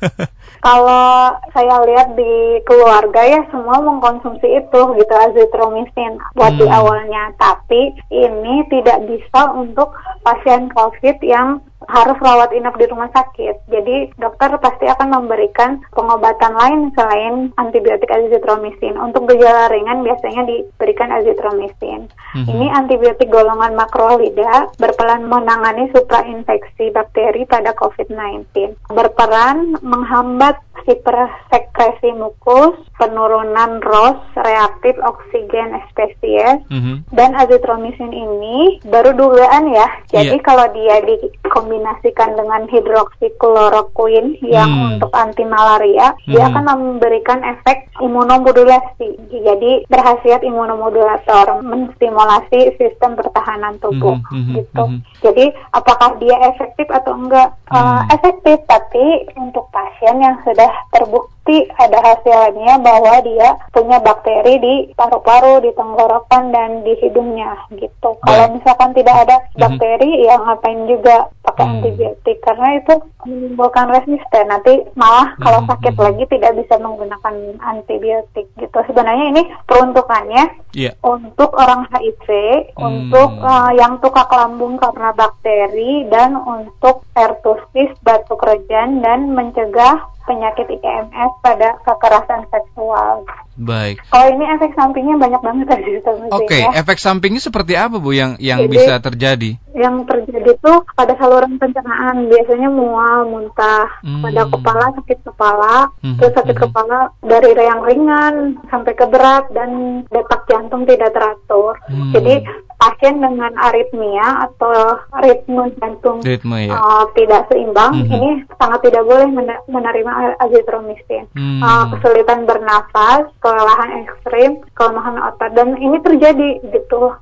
Kalau 0.66 1.36
saya 1.52 1.76
lihat 1.84 2.16
di 2.16 2.62
keluarga 2.64 3.20
ya 3.20 3.44
semua 3.52 3.84
mengkonsumsi 3.84 4.48
itu 4.48 4.80
gitu 4.96 5.14
azitromisin 5.14 6.16
buat 6.32 6.56
hmm. 6.56 6.60
di 6.62 6.66
awalnya, 6.70 7.36
tapi 7.36 7.92
ini 8.08 8.64
tidak 8.72 9.04
bisa 9.04 9.52
untuk 9.52 9.92
pasien 10.24 10.72
COVID 10.72 11.20
yang 11.20 11.60
harus 11.88 12.16
rawat 12.20 12.50
inap 12.56 12.76
di 12.80 12.86
rumah 12.88 13.08
sakit. 13.12 13.68
Jadi 13.68 14.16
dokter 14.16 14.56
pasti 14.60 14.88
akan 14.88 15.20
memberikan 15.20 15.84
pengobatan 15.92 16.52
lain 16.56 16.80
selain 16.96 17.34
antibiotik 17.60 18.08
azitromisin. 18.08 18.96
Untuk 18.96 19.28
gejala 19.28 19.68
ringan 19.68 20.04
biasanya 20.04 20.48
diberikan 20.84 21.08
azitromisin. 21.16 22.12
Mm-hmm. 22.12 22.44
Ini 22.44 22.66
antibiotik 22.76 23.32
golongan 23.32 23.72
makrolida 23.72 24.68
berperan 24.76 25.24
menangani 25.24 25.88
suprainfeksi 25.96 26.92
bakteri 26.92 27.48
pada 27.48 27.72
COVID-19. 27.72 28.76
Berperan 28.92 29.80
menghambat 29.80 30.60
hipersekresi 30.84 32.10
mukus, 32.18 32.76
penurunan 32.98 33.80
ROS, 33.80 34.20
reaktif 34.36 34.98
oksigen 35.00 35.78
spesies, 35.90 36.60
mm-hmm. 36.68 37.06
dan 37.14 37.32
azitromisin 37.38 38.10
ini 38.10 38.82
baru 38.86 39.14
dugaan 39.14 39.70
ya. 39.70 39.88
Jadi 40.10 40.36
yeah. 40.38 40.44
kalau 40.44 40.66
dia 40.74 41.00
dikombinasi 41.06 41.44
dikombinasikan 41.54 42.36
dengan 42.36 42.62
hidroksikloroquine 42.68 44.38
yang 44.44 44.70
hmm. 44.70 44.84
untuk 44.96 45.10
anti 45.14 45.44
malaria, 45.46 46.12
hmm. 46.12 46.32
dia 46.34 46.42
akan 46.50 46.64
memberikan 46.76 47.40
efek 47.42 47.88
imunomodulasi. 48.02 49.08
Jadi 49.30 49.86
berhasiat 49.86 50.42
imunomodulator, 50.42 51.62
menstimulasi 51.62 52.74
sistem 52.76 53.16
pertahanan 53.16 53.78
tubuh 53.78 54.18
hmm. 54.18 54.32
hmm 54.32 54.52
gitu. 54.58 54.84
Hmm. 54.84 55.00
Jadi 55.24 55.44
apakah 55.72 56.16
dia 56.20 56.36
efektif 56.50 56.86
atau 56.90 57.14
enggak? 57.16 57.54
Hmm. 57.70 57.74
Uh, 57.74 58.02
efektif, 58.12 58.58
tapi 58.66 59.26
untuk 59.38 59.66
pasien 59.70 60.20
yang 60.20 60.36
sudah 60.44 60.63
terbukti 60.92 61.34
terbukti 61.44 61.68
ada 61.76 62.00
hasilnya 62.00 62.80
bahwa 62.80 63.20
dia 63.20 63.48
punya 63.72 64.00
bakteri 64.00 64.56
di 64.58 64.74
paru-paru, 64.96 65.60
di 65.60 65.70
tenggorokan 65.76 66.52
dan 66.52 66.80
di 66.82 66.96
hidungnya 67.04 67.52
gitu. 67.76 68.16
Baik. 68.16 68.24
Kalau 68.24 68.46
misalkan 68.56 68.90
tidak 68.96 69.16
ada 69.28 69.36
mhm. 69.36 69.60
bakteri 69.60 70.10
mm-hmm. 70.10 70.26
ya 70.26 70.34
ngapain 70.40 70.80
juga 70.88 71.16
pakai 71.44 71.64
mm. 71.64 71.72
antibiotik 71.76 72.36
karena 72.40 72.68
itu 72.80 72.94
menimbulkan 73.28 73.86
resisten. 73.92 74.44
Nanti 74.48 74.72
malah 74.96 75.36
kalau 75.36 75.60
mm-hmm. 75.60 75.76
sakit 75.76 75.94
lagi 76.00 76.24
tidak 76.32 76.52
bisa 76.64 76.74
menggunakan 76.80 77.34
antibiotik 77.60 78.46
gitu. 78.56 78.78
Sebenarnya 78.88 79.24
ini 79.36 79.42
peruntukannya 79.68 80.44
yeah. 80.72 80.96
untuk 81.04 81.52
orang 81.60 81.84
HIV, 81.92 82.26
mm. 82.72 82.80
untuk 82.80 83.30
uh, 83.44 83.70
yang 83.76 84.00
tukak 84.00 84.32
lambung 84.32 84.80
karena 84.80 85.12
bakteri 85.12 86.08
dan 86.08 86.40
untuk 86.40 87.04
pertusis 87.12 87.92
batuk 88.00 88.40
rejan 88.40 89.04
dan 89.04 89.36
mencegah 89.36 90.13
penyakit 90.24 90.66
IMS 90.68 91.32
pada 91.44 91.76
kekerasan 91.84 92.48
seksual. 92.48 93.24
Baik. 93.54 94.02
Kalau 94.10 94.34
ini 94.34 94.44
efek 94.50 94.74
sampingnya 94.74 95.14
banyak 95.14 95.38
banget 95.38 95.66
tadi 95.70 96.02
Oke, 96.02 96.26
okay. 96.34 96.62
ya. 96.66 96.82
efek 96.82 96.98
sampingnya 96.98 97.38
seperti 97.38 97.78
apa 97.78 98.02
Bu 98.02 98.10
yang 98.10 98.34
yang 98.42 98.66
Jadi, 98.66 98.72
bisa 98.74 98.98
terjadi? 98.98 99.50
Yang 99.78 99.96
terjadi 100.10 100.50
tuh 100.58 100.82
pada 100.98 101.14
saluran 101.14 101.54
pencernaan 101.62 102.26
biasanya 102.26 102.66
mual, 102.66 103.30
muntah, 103.30 103.86
hmm. 104.02 104.26
pada 104.26 104.42
kepala 104.50 104.84
sakit 104.98 105.18
kepala, 105.22 105.74
hmm. 106.02 106.18
terus 106.18 106.34
sakit 106.34 106.56
hmm. 106.58 106.64
kepala 106.66 106.98
dari 107.22 107.50
yang 107.54 107.80
ringan 107.86 108.34
sampai 108.66 108.92
ke 108.98 109.06
berat 109.06 109.46
dan 109.54 110.02
detak 110.10 110.42
jantung 110.50 110.82
tidak 110.82 111.14
teratur. 111.14 111.78
Hmm. 111.86 112.10
Jadi 112.10 112.42
pasien 112.74 113.22
dengan 113.22 113.54
aritmia 113.54 114.50
atau 114.50 114.98
ritme 115.22 115.70
jantung 115.78 116.18
ritme, 116.26 116.68
ya. 116.68 116.74
uh, 116.74 117.06
tidak 117.14 117.46
seimbang 117.48 118.02
-hmm. 118.02 118.12
ini 118.12 118.30
sangat 118.58 118.82
tidak 118.90 119.06
boleh 119.06 119.30
menerima 119.70 120.12
azitromisin. 120.40 121.26
Hmm. 121.34 121.60
Uh, 121.60 121.84
kesulitan 121.96 122.46
bernafas, 122.46 123.28
kelelahan 123.42 124.06
ekstrim, 124.06 124.62
kelemahan 124.78 125.18
otot 125.32 125.50
dan 125.54 125.74
ini 125.78 125.98
terjadi 126.00 126.62
gitu 126.70 127.14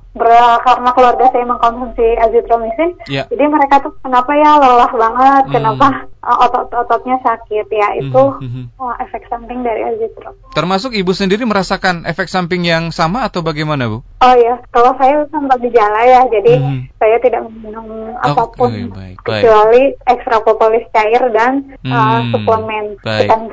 karena 0.63 0.89
keluarga 0.93 1.25
saya 1.33 1.45
mengkonsumsi 1.49 2.07
azitromisin. 2.21 2.95
Yeah. 3.09 3.25
Jadi 3.33 3.43
mereka 3.49 3.81
tuh 3.81 3.93
kenapa 4.05 4.31
ya 4.37 4.61
lelah 4.61 4.91
banget, 4.93 5.43
hmm. 5.49 5.53
kenapa 5.53 5.87
otot-ototnya 6.23 7.19
sakit 7.19 7.67
ya 7.67 7.87
itu 7.99 8.23
mm 8.39 8.47
-hmm. 8.47 8.65
uh, 8.79 8.95
efek 9.03 9.27
samping 9.27 9.59
dari 9.59 9.83
azithromycin. 9.83 10.55
Termasuk 10.55 10.95
ibu 10.95 11.11
sendiri 11.11 11.43
merasakan 11.43 12.07
efek 12.07 12.31
samping 12.31 12.63
yang 12.63 12.95
sama 12.95 13.27
atau 13.27 13.43
bagaimana 13.43 13.91
bu? 13.91 13.99
Oh 14.23 14.35
ya, 14.39 14.55
kalau 14.71 14.95
saya 14.95 15.27
tanpa 15.27 15.59
gejala 15.59 16.01
ya, 16.07 16.21
jadi 16.31 16.53
mm 16.59 16.63
-hmm. 16.63 16.81
saya 16.95 17.17
tidak 17.19 17.43
minum 17.51 18.15
oh, 18.15 18.23
apa 18.23 18.43
pun 18.55 18.71
okay, 18.71 18.87
baik, 18.87 19.15
kecuali 19.19 19.83
ekstra 20.07 20.37
propolis 20.39 20.87
cair 20.95 21.23
dan 21.35 21.75
mm, 21.83 21.91
uh, 21.91 22.19
suplemen 22.31 22.85
vitamin 23.03 23.51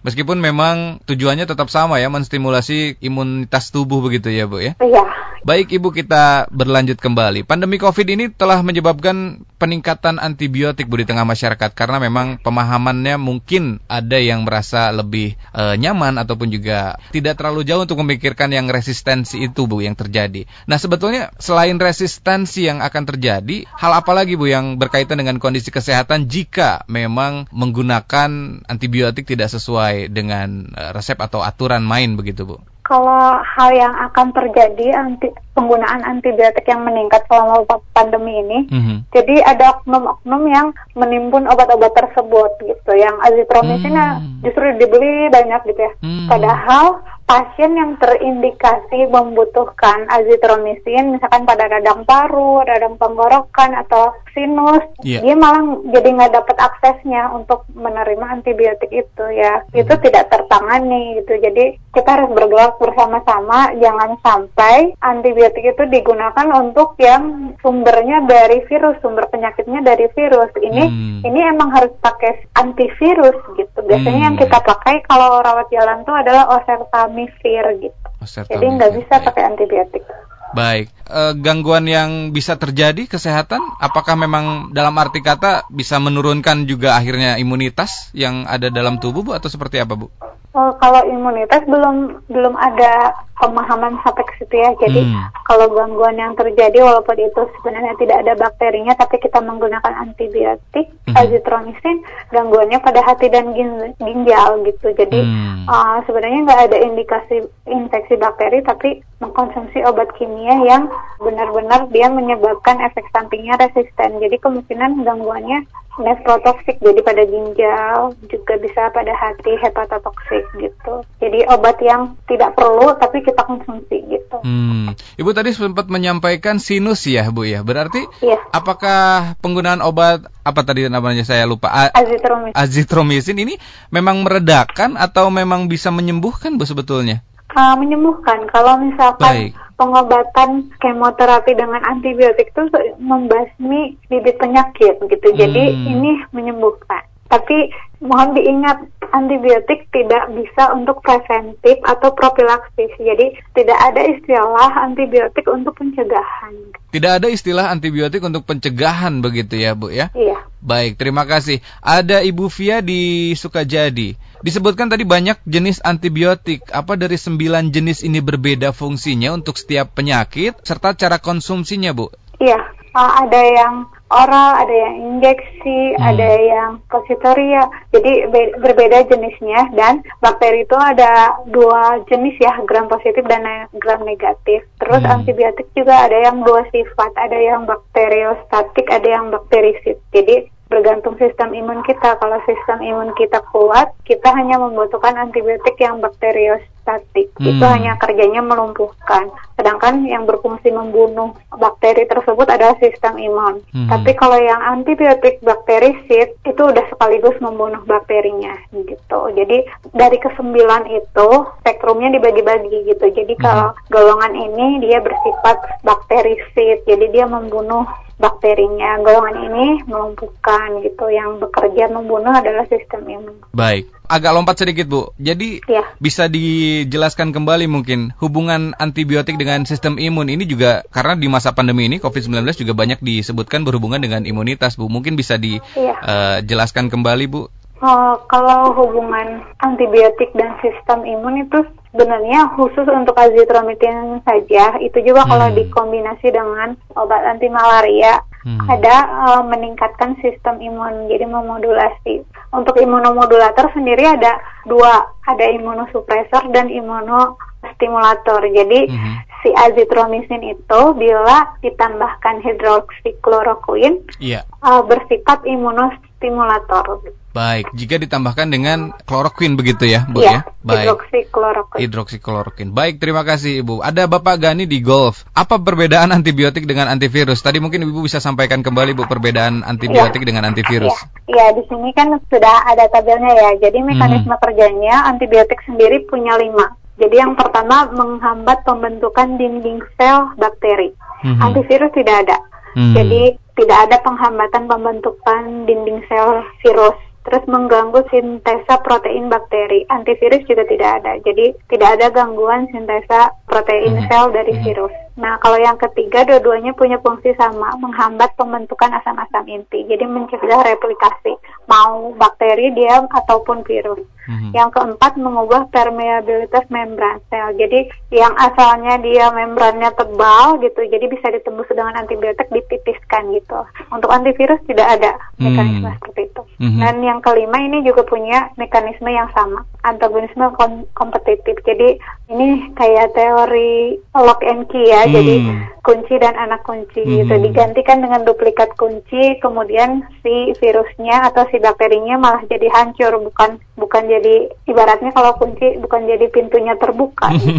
Meskipun 0.00 0.40
memang 0.40 1.04
tujuannya 1.04 1.44
tetap 1.44 1.68
sama 1.68 2.00
ya, 2.00 2.08
menstimulasi 2.08 2.96
imunitas 3.04 3.68
tubuh 3.68 4.00
begitu 4.00 4.32
ya 4.32 4.48
bu 4.48 4.60
ya? 4.60 4.72
Iya. 4.80 5.04
Baik 5.44 5.72
ibu 5.72 5.92
kita 5.92 6.48
berlanjut 6.52 7.00
kembali. 7.00 7.44
Pandemi 7.48 7.80
COVID 7.80 8.06
ini 8.08 8.28
telah 8.32 8.60
menyebabkan 8.60 9.44
peningkatan 9.60 10.16
antibiotik 10.16 10.88
bu 10.88 11.04
di 11.04 11.06
tengah 11.06 11.28
masyarakat 11.28 11.76
karena 11.76 12.00
memang 12.00 12.40
pemahamannya 12.40 13.20
mungkin 13.20 13.84
ada 13.92 14.16
yang 14.16 14.48
merasa 14.48 14.88
lebih 14.88 15.36
e, 15.52 15.76
nyaman 15.76 16.16
ataupun 16.16 16.48
juga 16.48 16.96
tidak 17.12 17.36
terlalu 17.36 17.68
jauh 17.68 17.84
untuk 17.84 18.00
memikirkan 18.00 18.48
yang 18.48 18.72
resistensi 18.72 19.44
itu 19.44 19.68
bu 19.68 19.84
yang 19.84 19.92
terjadi. 19.92 20.48
Nah 20.64 20.80
sebetulnya 20.80 21.28
selain 21.36 21.76
resistensi 21.76 22.64
yang 22.64 22.80
akan 22.80 23.04
terjadi, 23.04 23.68
hal 23.68 23.92
apa 23.92 24.16
lagi 24.16 24.40
bu 24.40 24.48
yang 24.48 24.80
berkaitan 24.80 25.20
dengan 25.20 25.36
kondisi 25.36 25.68
kesehatan 25.68 26.32
jika 26.32 26.88
memang 26.88 27.44
menggunakan 27.52 28.64
antibiotik 28.64 29.28
tidak 29.28 29.52
sesuai 29.52 30.08
dengan 30.08 30.72
eh, 30.72 30.90
resep 30.96 31.20
atau 31.20 31.44
aturan 31.44 31.84
main 31.84 32.16
begitu 32.16 32.48
bu? 32.48 32.58
kalau 32.90 33.38
hal 33.38 33.70
yang 33.70 33.94
akan 33.94 34.34
terjadi 34.34 34.98
anti, 34.98 35.30
penggunaan 35.60 36.00
antibiotik 36.08 36.64
yang 36.64 36.80
meningkat 36.88 37.20
selama 37.28 37.68
pandemi 37.92 38.40
ini, 38.40 38.58
mm-hmm. 38.72 38.96
jadi 39.12 39.44
ada 39.44 39.76
oknum-oknum 39.84 40.42
yang 40.48 40.72
menimbun 40.96 41.44
obat-obat 41.44 41.92
tersebut 41.92 42.56
gitu, 42.64 42.92
yang 42.96 43.20
azitromisin 43.20 43.92
mm-hmm. 43.92 44.40
justru 44.40 44.64
dibeli 44.80 45.28
banyak 45.28 45.60
gitu 45.68 45.80
ya. 45.84 45.92
Mm-hmm. 46.00 46.28
Padahal 46.32 47.04
pasien 47.28 47.78
yang 47.78 47.94
terindikasi 48.00 49.06
membutuhkan 49.06 50.08
azitromisin, 50.10 51.14
misalkan 51.14 51.44
pada 51.44 51.68
radang 51.68 52.02
paru, 52.08 52.64
radang 52.64 52.96
tenggorokan 52.96 53.76
atau 53.86 54.16
sinus, 54.34 54.82
yeah. 55.04 55.22
dia 55.22 55.36
malah 55.38 55.62
jadi 55.92 56.08
nggak 56.10 56.34
dapat 56.40 56.56
aksesnya 56.56 57.30
untuk 57.36 57.68
menerima 57.76 58.40
antibiotik 58.40 58.88
itu 58.88 59.24
ya. 59.36 59.60
Mm-hmm. 59.60 59.80
Itu 59.84 59.94
tidak 60.08 60.32
tertangani 60.32 61.20
gitu. 61.20 61.36
Jadi 61.36 61.78
kita 61.90 62.08
harus 62.18 62.30
bergerak 62.32 62.78
bersama-sama, 62.78 63.74
jangan 63.82 64.14
sampai 64.22 64.94
antibiotik 65.02 65.49
itu 65.54 65.84
digunakan 65.90 66.46
untuk 66.54 66.94
yang 67.00 67.54
sumbernya 67.58 68.22
dari 68.28 68.62
virus, 68.70 68.98
sumber 69.02 69.26
penyakitnya 69.32 69.80
dari 69.82 70.06
virus. 70.12 70.50
Ini 70.54 70.84
hmm. 70.86 71.20
ini 71.26 71.40
emang 71.44 71.74
harus 71.74 71.94
pakai 71.98 72.50
antivirus 72.54 73.38
gitu. 73.58 73.78
Biasanya 73.82 74.20
hmm. 74.20 74.28
yang 74.30 74.36
kita 74.38 74.58
pakai 74.62 75.02
kalau 75.04 75.42
rawat 75.42 75.66
jalan 75.72 76.06
tuh 76.06 76.14
adalah 76.14 76.46
oseltamivir 76.54 77.64
gitu. 77.82 77.98
Oh, 78.20 78.28
Jadi 78.28 78.66
nggak 78.68 78.92
bisa 79.00 79.14
pakai 79.24 79.42
antibiotik. 79.48 80.04
Baik, 80.50 80.90
e, 81.06 81.20
gangguan 81.38 81.86
yang 81.86 82.34
bisa 82.34 82.58
terjadi 82.58 83.06
kesehatan, 83.06 83.62
apakah 83.78 84.18
memang 84.18 84.74
dalam 84.74 84.98
arti 84.98 85.22
kata 85.22 85.70
bisa 85.70 86.02
menurunkan 86.02 86.66
juga 86.66 86.98
akhirnya 86.98 87.38
imunitas 87.38 88.10
yang 88.18 88.50
ada 88.50 88.66
dalam 88.66 88.98
tubuh, 88.98 89.22
bu, 89.22 89.30
atau 89.30 89.46
seperti 89.46 89.78
apa, 89.78 89.94
bu? 89.94 90.10
Kalau 90.50 91.02
imunitas 91.06 91.62
belum 91.70 92.26
belum 92.26 92.54
ada 92.58 93.14
pemahaman 93.40 93.96
sampai 94.02 94.26
ke 94.26 94.34
situ 94.42 94.54
ya. 94.58 94.74
Jadi 94.82 95.06
hmm. 95.06 95.46
kalau 95.46 95.70
gangguan 95.72 96.18
yang 96.18 96.34
terjadi 96.36 96.84
walaupun 96.84 97.16
itu 97.16 97.42
sebenarnya 97.58 97.94
tidak 97.96 98.16
ada 98.26 98.32
bakterinya 98.36 98.92
tapi 98.98 99.16
kita 99.22 99.40
menggunakan 99.40 99.94
antibiotik 99.96 100.90
hmm. 101.08 101.14
azitromisin 101.16 102.04
gangguannya 102.34 102.82
pada 102.82 103.00
hati 103.00 103.32
dan 103.32 103.54
ginjal 103.96 104.60
gitu. 104.66 104.90
Jadi 104.92 105.20
hmm. 105.22 105.70
uh, 105.70 106.02
sebenarnya 106.04 106.44
nggak 106.44 106.62
ada 106.66 106.76
indikasi 106.82 107.46
infeksi 107.70 108.18
bakteri 108.20 108.60
tapi 108.66 109.00
mengkonsumsi 109.22 109.86
obat 109.86 110.12
kimia 110.18 110.60
yang 110.66 110.90
benar-benar 111.22 111.88
dia 111.94 112.10
menyebabkan 112.12 112.82
efek 112.84 113.08
sampingnya 113.14 113.56
resisten. 113.56 114.20
Jadi 114.20 114.36
kemungkinan 114.42 115.06
gangguannya 115.06 115.64
nefrotoksik 115.98 116.78
jadi 116.78 117.00
pada 117.02 117.22
ginjal 117.26 118.14
juga 118.30 118.54
bisa 118.62 118.94
pada 118.94 119.10
hati 119.10 119.58
hepatotoksik 119.58 120.44
gitu. 120.62 120.94
Jadi 121.18 121.42
obat 121.50 121.82
yang 121.82 122.14
tidak 122.30 122.54
perlu 122.54 122.94
tapi 122.96 123.26
kita 123.26 123.42
konsumsi 123.42 123.98
gitu. 124.06 124.38
Hmm. 124.46 124.94
Ibu 125.18 125.30
tadi 125.34 125.50
sempat 125.50 125.90
menyampaikan 125.90 126.62
sinus 126.62 127.04
ya, 127.10 127.26
Bu 127.34 127.42
ya. 127.42 127.66
Berarti 127.66 128.06
iya. 128.22 128.38
apakah 128.54 129.34
penggunaan 129.42 129.82
obat 129.82 130.30
apa 130.46 130.60
tadi 130.62 130.86
namanya 130.86 131.26
saya 131.26 131.44
lupa? 131.44 131.68
A 131.68 131.90
azitromisin. 131.90 132.54
Azitromisin 132.54 133.38
ini 133.42 133.54
memang 133.90 134.22
meredakan 134.22 134.94
atau 134.94 135.28
memang 135.28 135.66
bisa 135.66 135.90
menyembuhkan 135.90 136.54
Bu 136.54 136.64
sebetulnya? 136.64 137.26
Uh, 137.50 137.74
menyembuhkan. 137.74 138.46
Kalau 138.54 138.78
misalkan 138.78 139.50
Baik. 139.50 139.52
Pengobatan 139.80 140.68
kemoterapi 140.76 141.56
dengan 141.56 141.80
antibiotik 141.88 142.52
itu 142.52 142.68
membasmi 143.00 143.96
bibit 144.12 144.36
penyakit 144.36 145.00
gitu. 145.00 145.28
Jadi 145.32 145.64
hmm. 145.72 145.86
ini 145.88 146.12
menyembuhkan. 146.36 147.09
Tapi 147.30 147.70
mohon 148.02 148.34
diingat 148.34 148.90
antibiotik 149.12 149.86
tidak 149.92 150.32
bisa 150.34 150.72
untuk 150.74 150.98
preventif 151.04 151.78
atau 151.84 152.10
profilaksis. 152.16 152.90
Jadi 152.96 153.38
tidak 153.54 153.78
ada 153.78 154.02
istilah 154.06 154.70
antibiotik 154.82 155.46
untuk 155.46 155.76
pencegahan. 155.76 156.74
Tidak 156.90 157.12
ada 157.22 157.28
istilah 157.30 157.70
antibiotik 157.70 158.24
untuk 158.24 158.42
pencegahan 158.42 159.22
begitu 159.22 159.60
ya, 159.60 159.78
Bu 159.78 159.94
ya? 159.94 160.10
Iya. 160.16 160.42
Baik, 160.60 160.98
terima 160.98 161.24
kasih. 161.24 161.62
Ada 161.80 162.20
Ibu 162.26 162.50
Via 162.52 162.82
di 162.82 163.32
Sukajadi. 163.38 164.18
Disebutkan 164.40 164.88
tadi 164.88 165.04
banyak 165.04 165.40
jenis 165.44 165.84
antibiotik. 165.84 166.64
Apa 166.72 166.96
dari 166.96 167.20
sembilan 167.20 167.68
jenis 167.70 168.02
ini 168.04 168.24
berbeda 168.24 168.72
fungsinya 168.72 169.36
untuk 169.36 169.60
setiap 169.60 169.92
penyakit 169.96 170.56
serta 170.64 170.96
cara 170.96 171.20
konsumsinya, 171.20 171.92
Bu? 171.92 172.08
Iya, 172.40 172.56
uh, 172.96 173.12
ada 173.24 173.40
yang 173.40 173.84
oral, 174.10 174.50
ada 174.66 174.74
yang 174.74 174.94
injeksi, 175.16 175.94
hmm. 175.94 176.02
ada 176.02 176.30
yang 176.42 176.70
positoria. 176.90 177.66
Jadi 177.94 178.26
be 178.28 178.54
berbeda 178.58 179.06
jenisnya 179.06 179.70
dan 179.78 180.02
bakteri 180.18 180.66
itu 180.66 180.76
ada 180.76 181.38
dua 181.48 182.02
jenis 182.10 182.36
ya, 182.42 182.58
gram 182.66 182.90
positif 182.90 183.22
dan 183.30 183.46
gram 183.78 184.02
negatif. 184.02 184.66
Terus 184.82 185.02
hmm. 185.06 185.14
antibiotik 185.14 185.70
juga 185.72 186.10
ada 186.10 186.18
yang 186.18 186.42
dua 186.42 186.66
sifat, 186.74 187.12
ada 187.16 187.38
yang 187.38 187.64
bakteriostatik, 187.64 188.86
ada 188.90 189.08
yang 189.08 189.30
bakterisid. 189.30 189.96
Jadi 190.10 190.59
bergantung 190.70 191.18
sistem 191.18 191.50
imun 191.50 191.82
kita. 191.82 192.16
Kalau 192.16 192.38
sistem 192.46 192.78
imun 192.80 193.10
kita 193.18 193.42
kuat, 193.50 193.90
kita 194.06 194.30
hanya 194.30 194.62
membutuhkan 194.62 195.18
antibiotik 195.18 195.74
yang 195.82 195.98
bakteriostatik. 195.98 197.34
Hmm. 197.36 197.50
Itu 197.50 197.64
hanya 197.66 197.98
kerjanya 197.98 198.38
melumpuhkan. 198.40 199.34
Sedangkan 199.58 200.06
yang 200.06 200.24
berfungsi 200.30 200.70
membunuh 200.70 201.34
bakteri 201.50 202.06
tersebut 202.06 202.46
adalah 202.46 202.78
sistem 202.78 203.18
imun. 203.18 203.60
Hmm. 203.74 203.90
Tapi 203.90 204.14
kalau 204.14 204.38
yang 204.38 204.62
antibiotik 204.62 205.42
bakterisid 205.42 206.38
itu 206.46 206.62
udah 206.62 206.86
sekaligus 206.94 207.34
membunuh 207.42 207.82
bakterinya 207.84 208.54
gitu. 208.72 209.20
Jadi 209.34 209.66
dari 209.90 210.18
kesembilan 210.22 210.86
itu 210.86 211.28
spektrumnya 211.66 212.14
dibagi-bagi 212.14 212.94
gitu. 212.94 213.10
Jadi 213.10 213.34
hmm. 213.34 213.42
kalau 213.42 213.74
golongan 213.90 214.38
ini 214.38 214.86
dia 214.86 215.02
bersifat 215.02 215.82
bakterisid, 215.82 216.86
jadi 216.86 217.10
dia 217.10 217.26
membunuh 217.26 217.84
bakterinya. 218.20 219.00
Golongan 219.00 219.36
ini 219.48 219.66
melumpuhkan 219.88 220.84
gitu. 220.84 221.08
Yang 221.08 221.48
bekerja 221.48 221.88
membunuh 221.88 222.30
adalah 222.30 222.68
sistem 222.68 223.08
imun. 223.08 223.36
Baik. 223.56 223.88
Agak 224.10 224.34
lompat 224.36 224.60
sedikit 224.60 224.86
Bu. 224.90 225.16
Jadi 225.16 225.64
ya. 225.64 225.86
bisa 225.96 226.28
dijelaskan 226.28 227.32
kembali 227.32 227.70
mungkin 227.70 228.12
hubungan 228.20 228.76
antibiotik 228.76 229.38
dengan 229.40 229.64
sistem 229.64 229.96
imun 229.96 230.28
ini 230.28 230.44
juga 230.44 230.84
karena 230.92 231.14
di 231.16 231.30
masa 231.30 231.54
pandemi 231.54 231.86
ini 231.88 232.02
COVID-19 232.02 232.42
juga 232.60 232.74
banyak 232.74 233.00
disebutkan 233.00 233.64
berhubungan 233.64 234.02
dengan 234.02 234.28
imunitas 234.28 234.76
Bu. 234.76 234.92
Mungkin 234.92 235.16
bisa 235.16 235.40
dijelaskan 235.40 236.84
ya. 236.84 236.88
uh, 236.88 236.92
kembali 236.92 237.24
Bu. 237.30 237.48
Uh, 237.80 238.14
kalau 238.28 238.72
hubungan 238.76 239.44
antibiotik 239.64 240.30
dan 240.36 240.54
sistem 240.60 241.04
imun 241.04 241.44
itu 241.44 241.64
sebenarnya 241.90 242.46
khusus 242.54 242.86
untuk 242.86 243.18
azitromisin 243.18 244.22
saja. 244.22 244.78
Itu 244.78 245.02
juga 245.02 245.26
hmm. 245.26 245.30
kalau 245.30 245.48
dikombinasi 245.56 246.28
dengan 246.30 246.78
obat 246.94 247.26
anti 247.26 247.50
malaria 247.50 248.22
hmm. 248.46 248.68
ada 248.70 248.96
uh, 249.26 249.42
meningkatkan 249.44 250.16
sistem 250.22 250.62
imun, 250.62 251.10
jadi 251.10 251.26
memodulasi. 251.26 252.22
Untuk 252.54 252.78
imunomodulator 252.78 253.70
sendiri 253.74 254.06
ada 254.06 254.38
dua, 254.66 255.10
ada 255.26 255.46
imunosupresor 255.50 256.50
dan 256.54 256.70
imunostimulator. 256.70 258.42
Jadi 258.50 258.90
hmm. 258.90 259.14
si 259.42 259.50
azitromisin 259.54 260.42
itu 260.46 260.80
bila 260.94 261.58
ditambahkan 261.64 262.44
hidroksikloroquine 262.44 264.02
yeah. 264.22 264.46
uh, 264.62 264.82
bersifat 264.84 265.42
imunostimulator. 265.46 267.02
Baik, 267.30 267.70
jika 267.78 267.94
ditambahkan 267.94 268.50
dengan 268.50 268.90
kloroquine 269.06 269.54
begitu 269.54 269.86
ya, 269.86 270.02
Bu 270.10 270.18
ya? 270.18 270.42
ya? 270.42 270.50
Baik. 270.66 270.86
Hidroksikloroquine. 270.90 271.80
Hidroksikloroquine. 271.86 272.70
Baik, 272.74 272.98
terima 272.98 273.22
kasih 273.22 273.62
Ibu. 273.62 273.86
Ada 273.86 274.10
Bapak 274.10 274.42
Gani 274.42 274.66
di 274.66 274.82
Golf. 274.82 275.22
Apa 275.30 275.62
perbedaan 275.62 276.10
antibiotik 276.10 276.66
dengan 276.66 276.90
antivirus? 276.90 277.38
Tadi 277.38 277.62
mungkin 277.62 277.86
Ibu 277.86 278.02
bisa 278.02 278.18
sampaikan 278.18 278.66
kembali 278.66 278.98
Bu 278.98 279.06
perbedaan 279.06 279.62
antibiotik 279.62 280.26
ya. 280.26 280.26
dengan 280.26 280.50
antivirus. 280.50 280.90
Iya, 281.30 281.54
ya, 281.54 281.54
di 281.54 281.62
sini 281.70 281.94
kan 281.94 282.10
sudah 282.18 282.56
ada 282.66 282.90
tabelnya 282.90 283.30
ya. 283.30 283.50
Jadi 283.62 283.78
mekanisme 283.78 284.34
hmm. 284.34 284.42
kerjanya 284.42 285.06
antibiotik 285.06 285.62
sendiri 285.62 286.02
punya 286.10 286.34
lima. 286.34 286.74
Jadi 286.98 287.14
yang 287.14 287.38
pertama 287.38 287.86
menghambat 287.94 288.66
pembentukan 288.66 289.38
dinding 289.38 289.78
sel 289.94 290.34
bakteri. 290.34 290.98
Hmm. 291.22 291.38
Antivirus 291.38 291.94
tidak 291.94 292.26
ada. 292.26 292.42
Hmm. 292.74 292.90
Jadi 292.90 293.38
tidak 293.54 293.78
ada 293.86 293.96
penghambatan 294.02 294.66
pembentukan 294.66 295.42
dinding 295.70 296.02
sel 296.10 296.42
virus 296.58 296.98
terus 297.30 297.46
mengganggu 297.46 298.02
sintesa 298.10 298.82
protein 298.82 299.30
bakteri. 299.30 299.86
Antivirus 299.88 300.42
juga 300.50 300.66
tidak 300.66 300.90
ada. 301.00 301.12
Jadi 301.22 301.54
tidak 301.70 301.88
ada 301.96 302.06
gangguan 302.10 302.66
sintesa 302.74 303.30
protein 303.46 304.02
hmm. 304.02 304.06
sel 304.10 304.34
dari 304.34 304.52
hmm. 304.52 304.62
virus. 304.66 304.94
Nah, 305.20 305.36
kalau 305.44 305.60
yang 305.60 305.76
ketiga 305.76 306.24
dua-duanya 306.24 306.72
punya 306.72 306.96
fungsi 307.04 307.36
sama, 307.36 307.76
menghambat 307.76 308.32
pembentukan 308.40 308.88
asam-asam 308.96 309.44
inti. 309.52 309.84
Jadi 309.84 310.08
mencegah 310.08 310.64
replikasi, 310.64 311.36
mau 311.68 312.16
bakteri 312.16 312.72
dia 312.72 313.04
ataupun 313.04 313.60
virus. 313.68 314.00
Hmm. 314.30 314.54
Yang 314.54 314.78
keempat 314.78 315.18
mengubah 315.18 315.68
permeabilitas 315.74 316.64
membran 316.70 317.18
sel. 317.28 317.50
Jadi 317.58 317.90
yang 318.14 318.30
asalnya 318.38 318.96
dia 319.02 319.26
membrannya 319.34 319.90
tebal 319.98 320.62
gitu, 320.62 320.86
jadi 320.86 321.04
bisa 321.10 321.34
ditembus 321.34 321.66
dengan 321.68 321.98
antibiotik 321.98 322.46
ditipiskan 322.48 323.34
gitu. 323.34 323.60
Untuk 323.90 324.08
antivirus 324.08 324.62
tidak 324.70 324.86
ada 324.86 325.18
mekanisme 325.36 325.90
hmm. 325.90 325.96
seperti 325.98 326.20
itu. 326.30 326.42
Hmm. 326.62 326.78
Dan 326.78 326.94
yang 327.02 327.18
kelima 327.18 327.58
ini 327.58 327.82
juga 327.82 328.06
punya 328.06 328.54
mekanisme 328.54 329.10
yang 329.10 329.26
sama, 329.34 329.66
antagonisme 329.82 330.46
kom 330.54 330.86
kompetitif. 330.94 331.58
Jadi 331.66 331.98
ini 332.30 332.70
kayak 332.78 333.10
teori 333.18 333.98
lock 334.14 334.46
and 334.46 334.70
key 334.70 334.86
ya. 334.86 335.09
Hmm. 335.10 335.18
Jadi 335.18 335.36
kunci 335.80 336.14
dan 336.20 336.36
anak 336.36 336.62
kunci 336.62 337.02
hmm. 337.02 337.24
gitu 337.24 337.34
digantikan 337.42 337.98
dengan 338.04 338.22
duplikat 338.22 338.76
kunci, 338.78 339.40
kemudian 339.42 340.06
si 340.22 340.54
virusnya 340.60 341.32
atau 341.32 341.48
si 341.50 341.58
bakterinya 341.58 342.20
malah 342.20 342.46
jadi 342.46 342.68
hancur, 342.70 343.18
bukan 343.18 343.58
bukan 343.74 344.02
jadi 344.06 344.54
ibaratnya 344.68 345.10
kalau 345.10 345.34
kunci 345.40 345.80
bukan 345.82 346.06
jadi 346.06 346.30
pintunya 346.30 346.76
terbuka. 346.78 347.32
Gitu. 347.40 347.56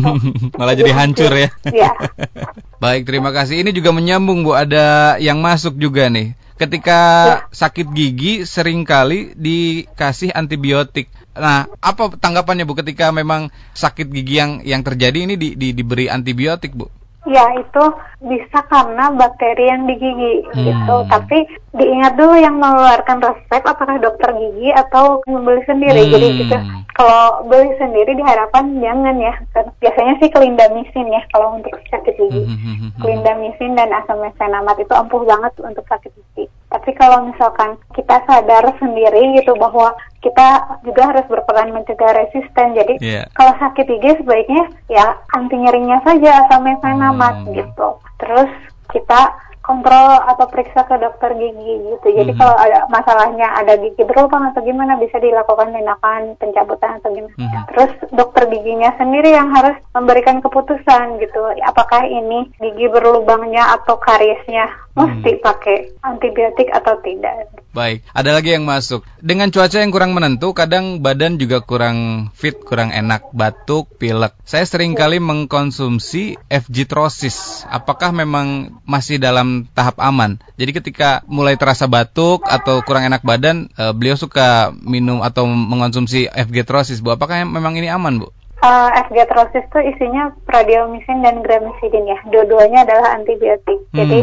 malah 0.56 0.78
jadi, 0.78 0.94
hancur 0.94 1.32
ya. 1.34 1.50
ya. 1.84 1.92
Baik, 2.84 3.04
terima 3.10 3.34
kasih. 3.34 3.66
Ini 3.66 3.76
juga 3.76 3.92
menyambung 3.92 4.46
Bu, 4.46 4.56
ada 4.56 5.18
yang 5.18 5.42
masuk 5.42 5.76
juga 5.76 6.08
nih 6.08 6.38
ketika 6.62 7.00
ya. 7.26 7.38
sakit 7.50 7.90
gigi 7.90 8.46
sering 8.46 8.86
kali 8.86 9.34
dikasih 9.34 10.30
antibiotik. 10.30 11.10
Nah, 11.34 11.66
apa 11.82 12.14
tanggapannya 12.14 12.70
Bu 12.70 12.78
ketika 12.78 13.10
memang 13.10 13.50
sakit 13.74 14.14
gigi 14.14 14.38
yang 14.38 14.62
yang 14.62 14.86
terjadi 14.86 15.26
ini 15.26 15.36
di, 15.42 15.58
di, 15.58 15.74
diberi 15.74 16.06
antibiotik, 16.06 16.78
Bu? 16.78 17.01
Ya 17.30 17.46
itu 17.54 17.84
bisa 18.26 18.66
karena 18.66 19.14
bakteri 19.14 19.70
yang 19.70 19.86
di 19.86 19.94
gigi 19.94 20.36
hmm. 20.42 20.58
gitu. 20.66 20.96
Tapi 21.06 21.46
diingat 21.78 22.18
dulu 22.18 22.34
yang 22.34 22.58
mengeluarkan 22.58 23.22
resep 23.22 23.62
apakah 23.62 24.02
dokter 24.02 24.34
gigi 24.34 24.74
atau 24.74 25.22
membeli 25.30 25.62
sendiri. 25.70 26.02
Hmm. 26.10 26.14
Jadi 26.18 26.28
gitu. 26.42 26.56
Kalau 26.98 27.46
beli 27.48 27.72
sendiri 27.78 28.18
diharapkan 28.18 28.82
jangan 28.82 29.16
ya. 29.22 29.34
Biasanya 29.80 30.18
sih 30.18 30.30
kelindamisin 30.34 31.14
ya 31.14 31.22
kalau 31.30 31.62
untuk 31.62 31.78
sakit 31.94 32.14
gigi. 32.18 32.42
Hmm. 32.42 32.90
Kelindamisin 32.98 33.78
dan 33.78 33.94
asam 33.94 34.18
mesenamat 34.18 34.82
itu 34.82 34.94
ampuh 34.98 35.22
banget 35.22 35.54
untuk 35.62 35.86
sakit 35.86 36.10
gigi. 36.10 36.50
Tapi 36.72 36.96
kalau 36.96 37.28
misalkan 37.28 37.76
kita 37.92 38.24
sadar 38.24 38.64
sendiri 38.80 39.36
gitu 39.36 39.52
bahwa 39.60 39.92
kita 40.24 40.80
juga 40.88 41.12
harus 41.12 41.28
berperan 41.28 41.76
mencegah 41.76 42.16
resisten. 42.16 42.72
Jadi 42.80 42.96
yeah. 43.04 43.28
kalau 43.36 43.52
sakit 43.60 43.86
gigi 43.92 44.24
sebaiknya 44.24 44.72
ya 44.88 45.20
anti 45.36 45.60
nyerinya 45.60 46.00
saja 46.08 46.48
asam 46.48 46.64
mesenamat 46.64 47.44
hmm. 47.44 47.52
gitu. 47.60 47.88
Terus 48.24 48.52
kita 48.96 49.51
kontrol 49.72 50.20
atau 50.28 50.46
periksa 50.52 50.84
ke 50.84 51.00
dokter 51.00 51.32
gigi 51.40 51.74
gitu. 51.88 52.08
Jadi 52.12 52.36
mm 52.36 52.36
-hmm. 52.36 52.42
kalau 52.44 52.56
ada 52.60 52.84
masalahnya 52.92 53.48
ada 53.56 53.80
gigi 53.80 54.04
berlubang 54.04 54.52
atau 54.52 54.60
gimana 54.60 55.00
bisa 55.00 55.16
dilakukan 55.24 55.72
tindakan 55.72 56.36
pencabutan 56.36 57.00
atau 57.00 57.10
gimana. 57.16 57.36
Mm 57.40 57.48
-hmm. 57.48 57.64
Terus 57.72 57.92
dokter 58.12 58.44
giginya 58.52 58.92
sendiri 59.00 59.32
yang 59.32 59.48
harus 59.56 59.80
memberikan 59.96 60.44
keputusan 60.44 61.24
gitu. 61.24 61.40
Apakah 61.64 62.04
ini 62.04 62.52
gigi 62.60 62.92
berlubangnya 62.92 63.80
atau 63.80 63.96
kariesnya 63.96 64.68
mesti 64.92 65.40
hmm. 65.40 65.44
pakai 65.44 65.78
antibiotik 66.04 66.68
atau 66.72 67.00
tidak. 67.00 67.48
Baik, 67.72 68.04
ada 68.12 68.36
lagi 68.36 68.52
yang 68.52 68.68
masuk. 68.68 69.08
Dengan 69.24 69.48
cuaca 69.48 69.80
yang 69.80 69.96
kurang 69.96 70.12
menentu, 70.12 70.52
kadang 70.52 71.00
badan 71.00 71.40
juga 71.40 71.64
kurang 71.64 72.28
fit, 72.36 72.60
kurang 72.60 72.92
enak, 72.92 73.32
batuk, 73.32 73.88
pilek. 73.96 74.36
Saya 74.44 74.68
sering 74.68 74.92
kali 74.92 75.24
mengkonsumsi 75.24 76.36
FG 76.52 76.78
Trosis. 76.92 77.64
Apakah 77.72 78.12
memang 78.12 78.76
masih 78.84 79.24
dalam 79.24 79.61
tahap 79.71 79.97
aman? 80.02 80.41
Jadi 80.56 80.71
ketika 80.78 81.26
mulai 81.30 81.58
terasa 81.58 81.86
batuk 81.86 82.45
atau 82.45 82.82
kurang 82.86 83.08
enak 83.08 83.26
badan, 83.26 83.69
eh, 83.76 83.93
beliau 83.93 84.17
suka 84.17 84.74
minum 84.82 85.21
atau 85.26 85.45
mengkonsumsi 85.45 86.30
FG 86.30 86.58
Trosis. 86.65 87.00
Bu, 87.00 87.13
apakah 87.13 87.41
memang 87.45 87.78
ini 87.78 87.89
aman, 87.89 88.21
Bu? 88.21 88.30
uh, 88.62 88.89
F-gatrosis 89.10 89.65
itu 89.67 89.80
isinya 89.93 90.32
pradiomycin 90.45 91.26
dan 91.26 91.41
gramicidin 91.41 92.06
ya. 92.08 92.19
Dua-duanya 92.30 92.86
adalah 92.86 93.17
antibiotik. 93.17 93.80
Hmm. 93.91 93.97
Jadi 93.97 94.19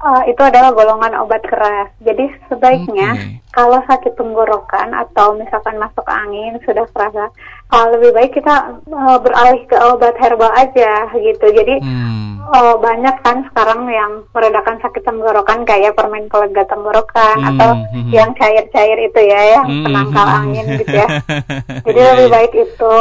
uh, 0.00 0.22
itu 0.30 0.42
adalah 0.42 0.70
golongan 0.72 1.18
obat 1.20 1.42
keras. 1.44 1.90
Jadi 2.00 2.30
sebaiknya 2.48 3.10
okay. 3.18 3.42
kalau 3.52 3.82
sakit 3.84 4.14
tenggorokan 4.14 4.94
atau 4.94 5.34
misalkan 5.36 5.76
masuk 5.76 6.06
angin 6.06 6.56
sudah 6.62 6.86
terasa, 6.94 7.28
uh, 7.70 7.86
lebih 7.96 8.10
baik 8.14 8.32
kita 8.34 8.82
uh, 8.90 9.18
beralih 9.22 9.62
ke 9.66 9.76
obat 9.78 10.14
herbal 10.18 10.50
aja 10.54 11.08
gitu. 11.14 11.46
Jadi 11.50 11.80
hmm. 11.80 12.44
uh, 12.50 12.74
banyak 12.78 13.16
kan 13.22 13.46
sekarang 13.50 13.86
yang 13.90 14.26
meredakan 14.34 14.78
sakit 14.82 15.02
tenggorokan 15.06 15.62
kayak 15.64 15.94
permen 15.94 16.26
pelega 16.28 16.66
tenggorokan 16.66 17.36
hmm. 17.40 17.50
atau 17.54 17.70
hmm. 17.94 18.10
yang 18.10 18.30
cair-cair 18.36 18.98
itu 19.00 19.20
ya, 19.24 19.40
yang 19.58 19.66
hmm. 19.66 19.84
penangkal 19.86 20.26
angin 20.26 20.66
gitu 20.78 20.94
ya. 20.94 21.08
Jadi 21.86 21.98
yeah, 21.98 22.10
lebih 22.14 22.26
yeah. 22.28 22.34
baik 22.34 22.52
itu 22.54 22.96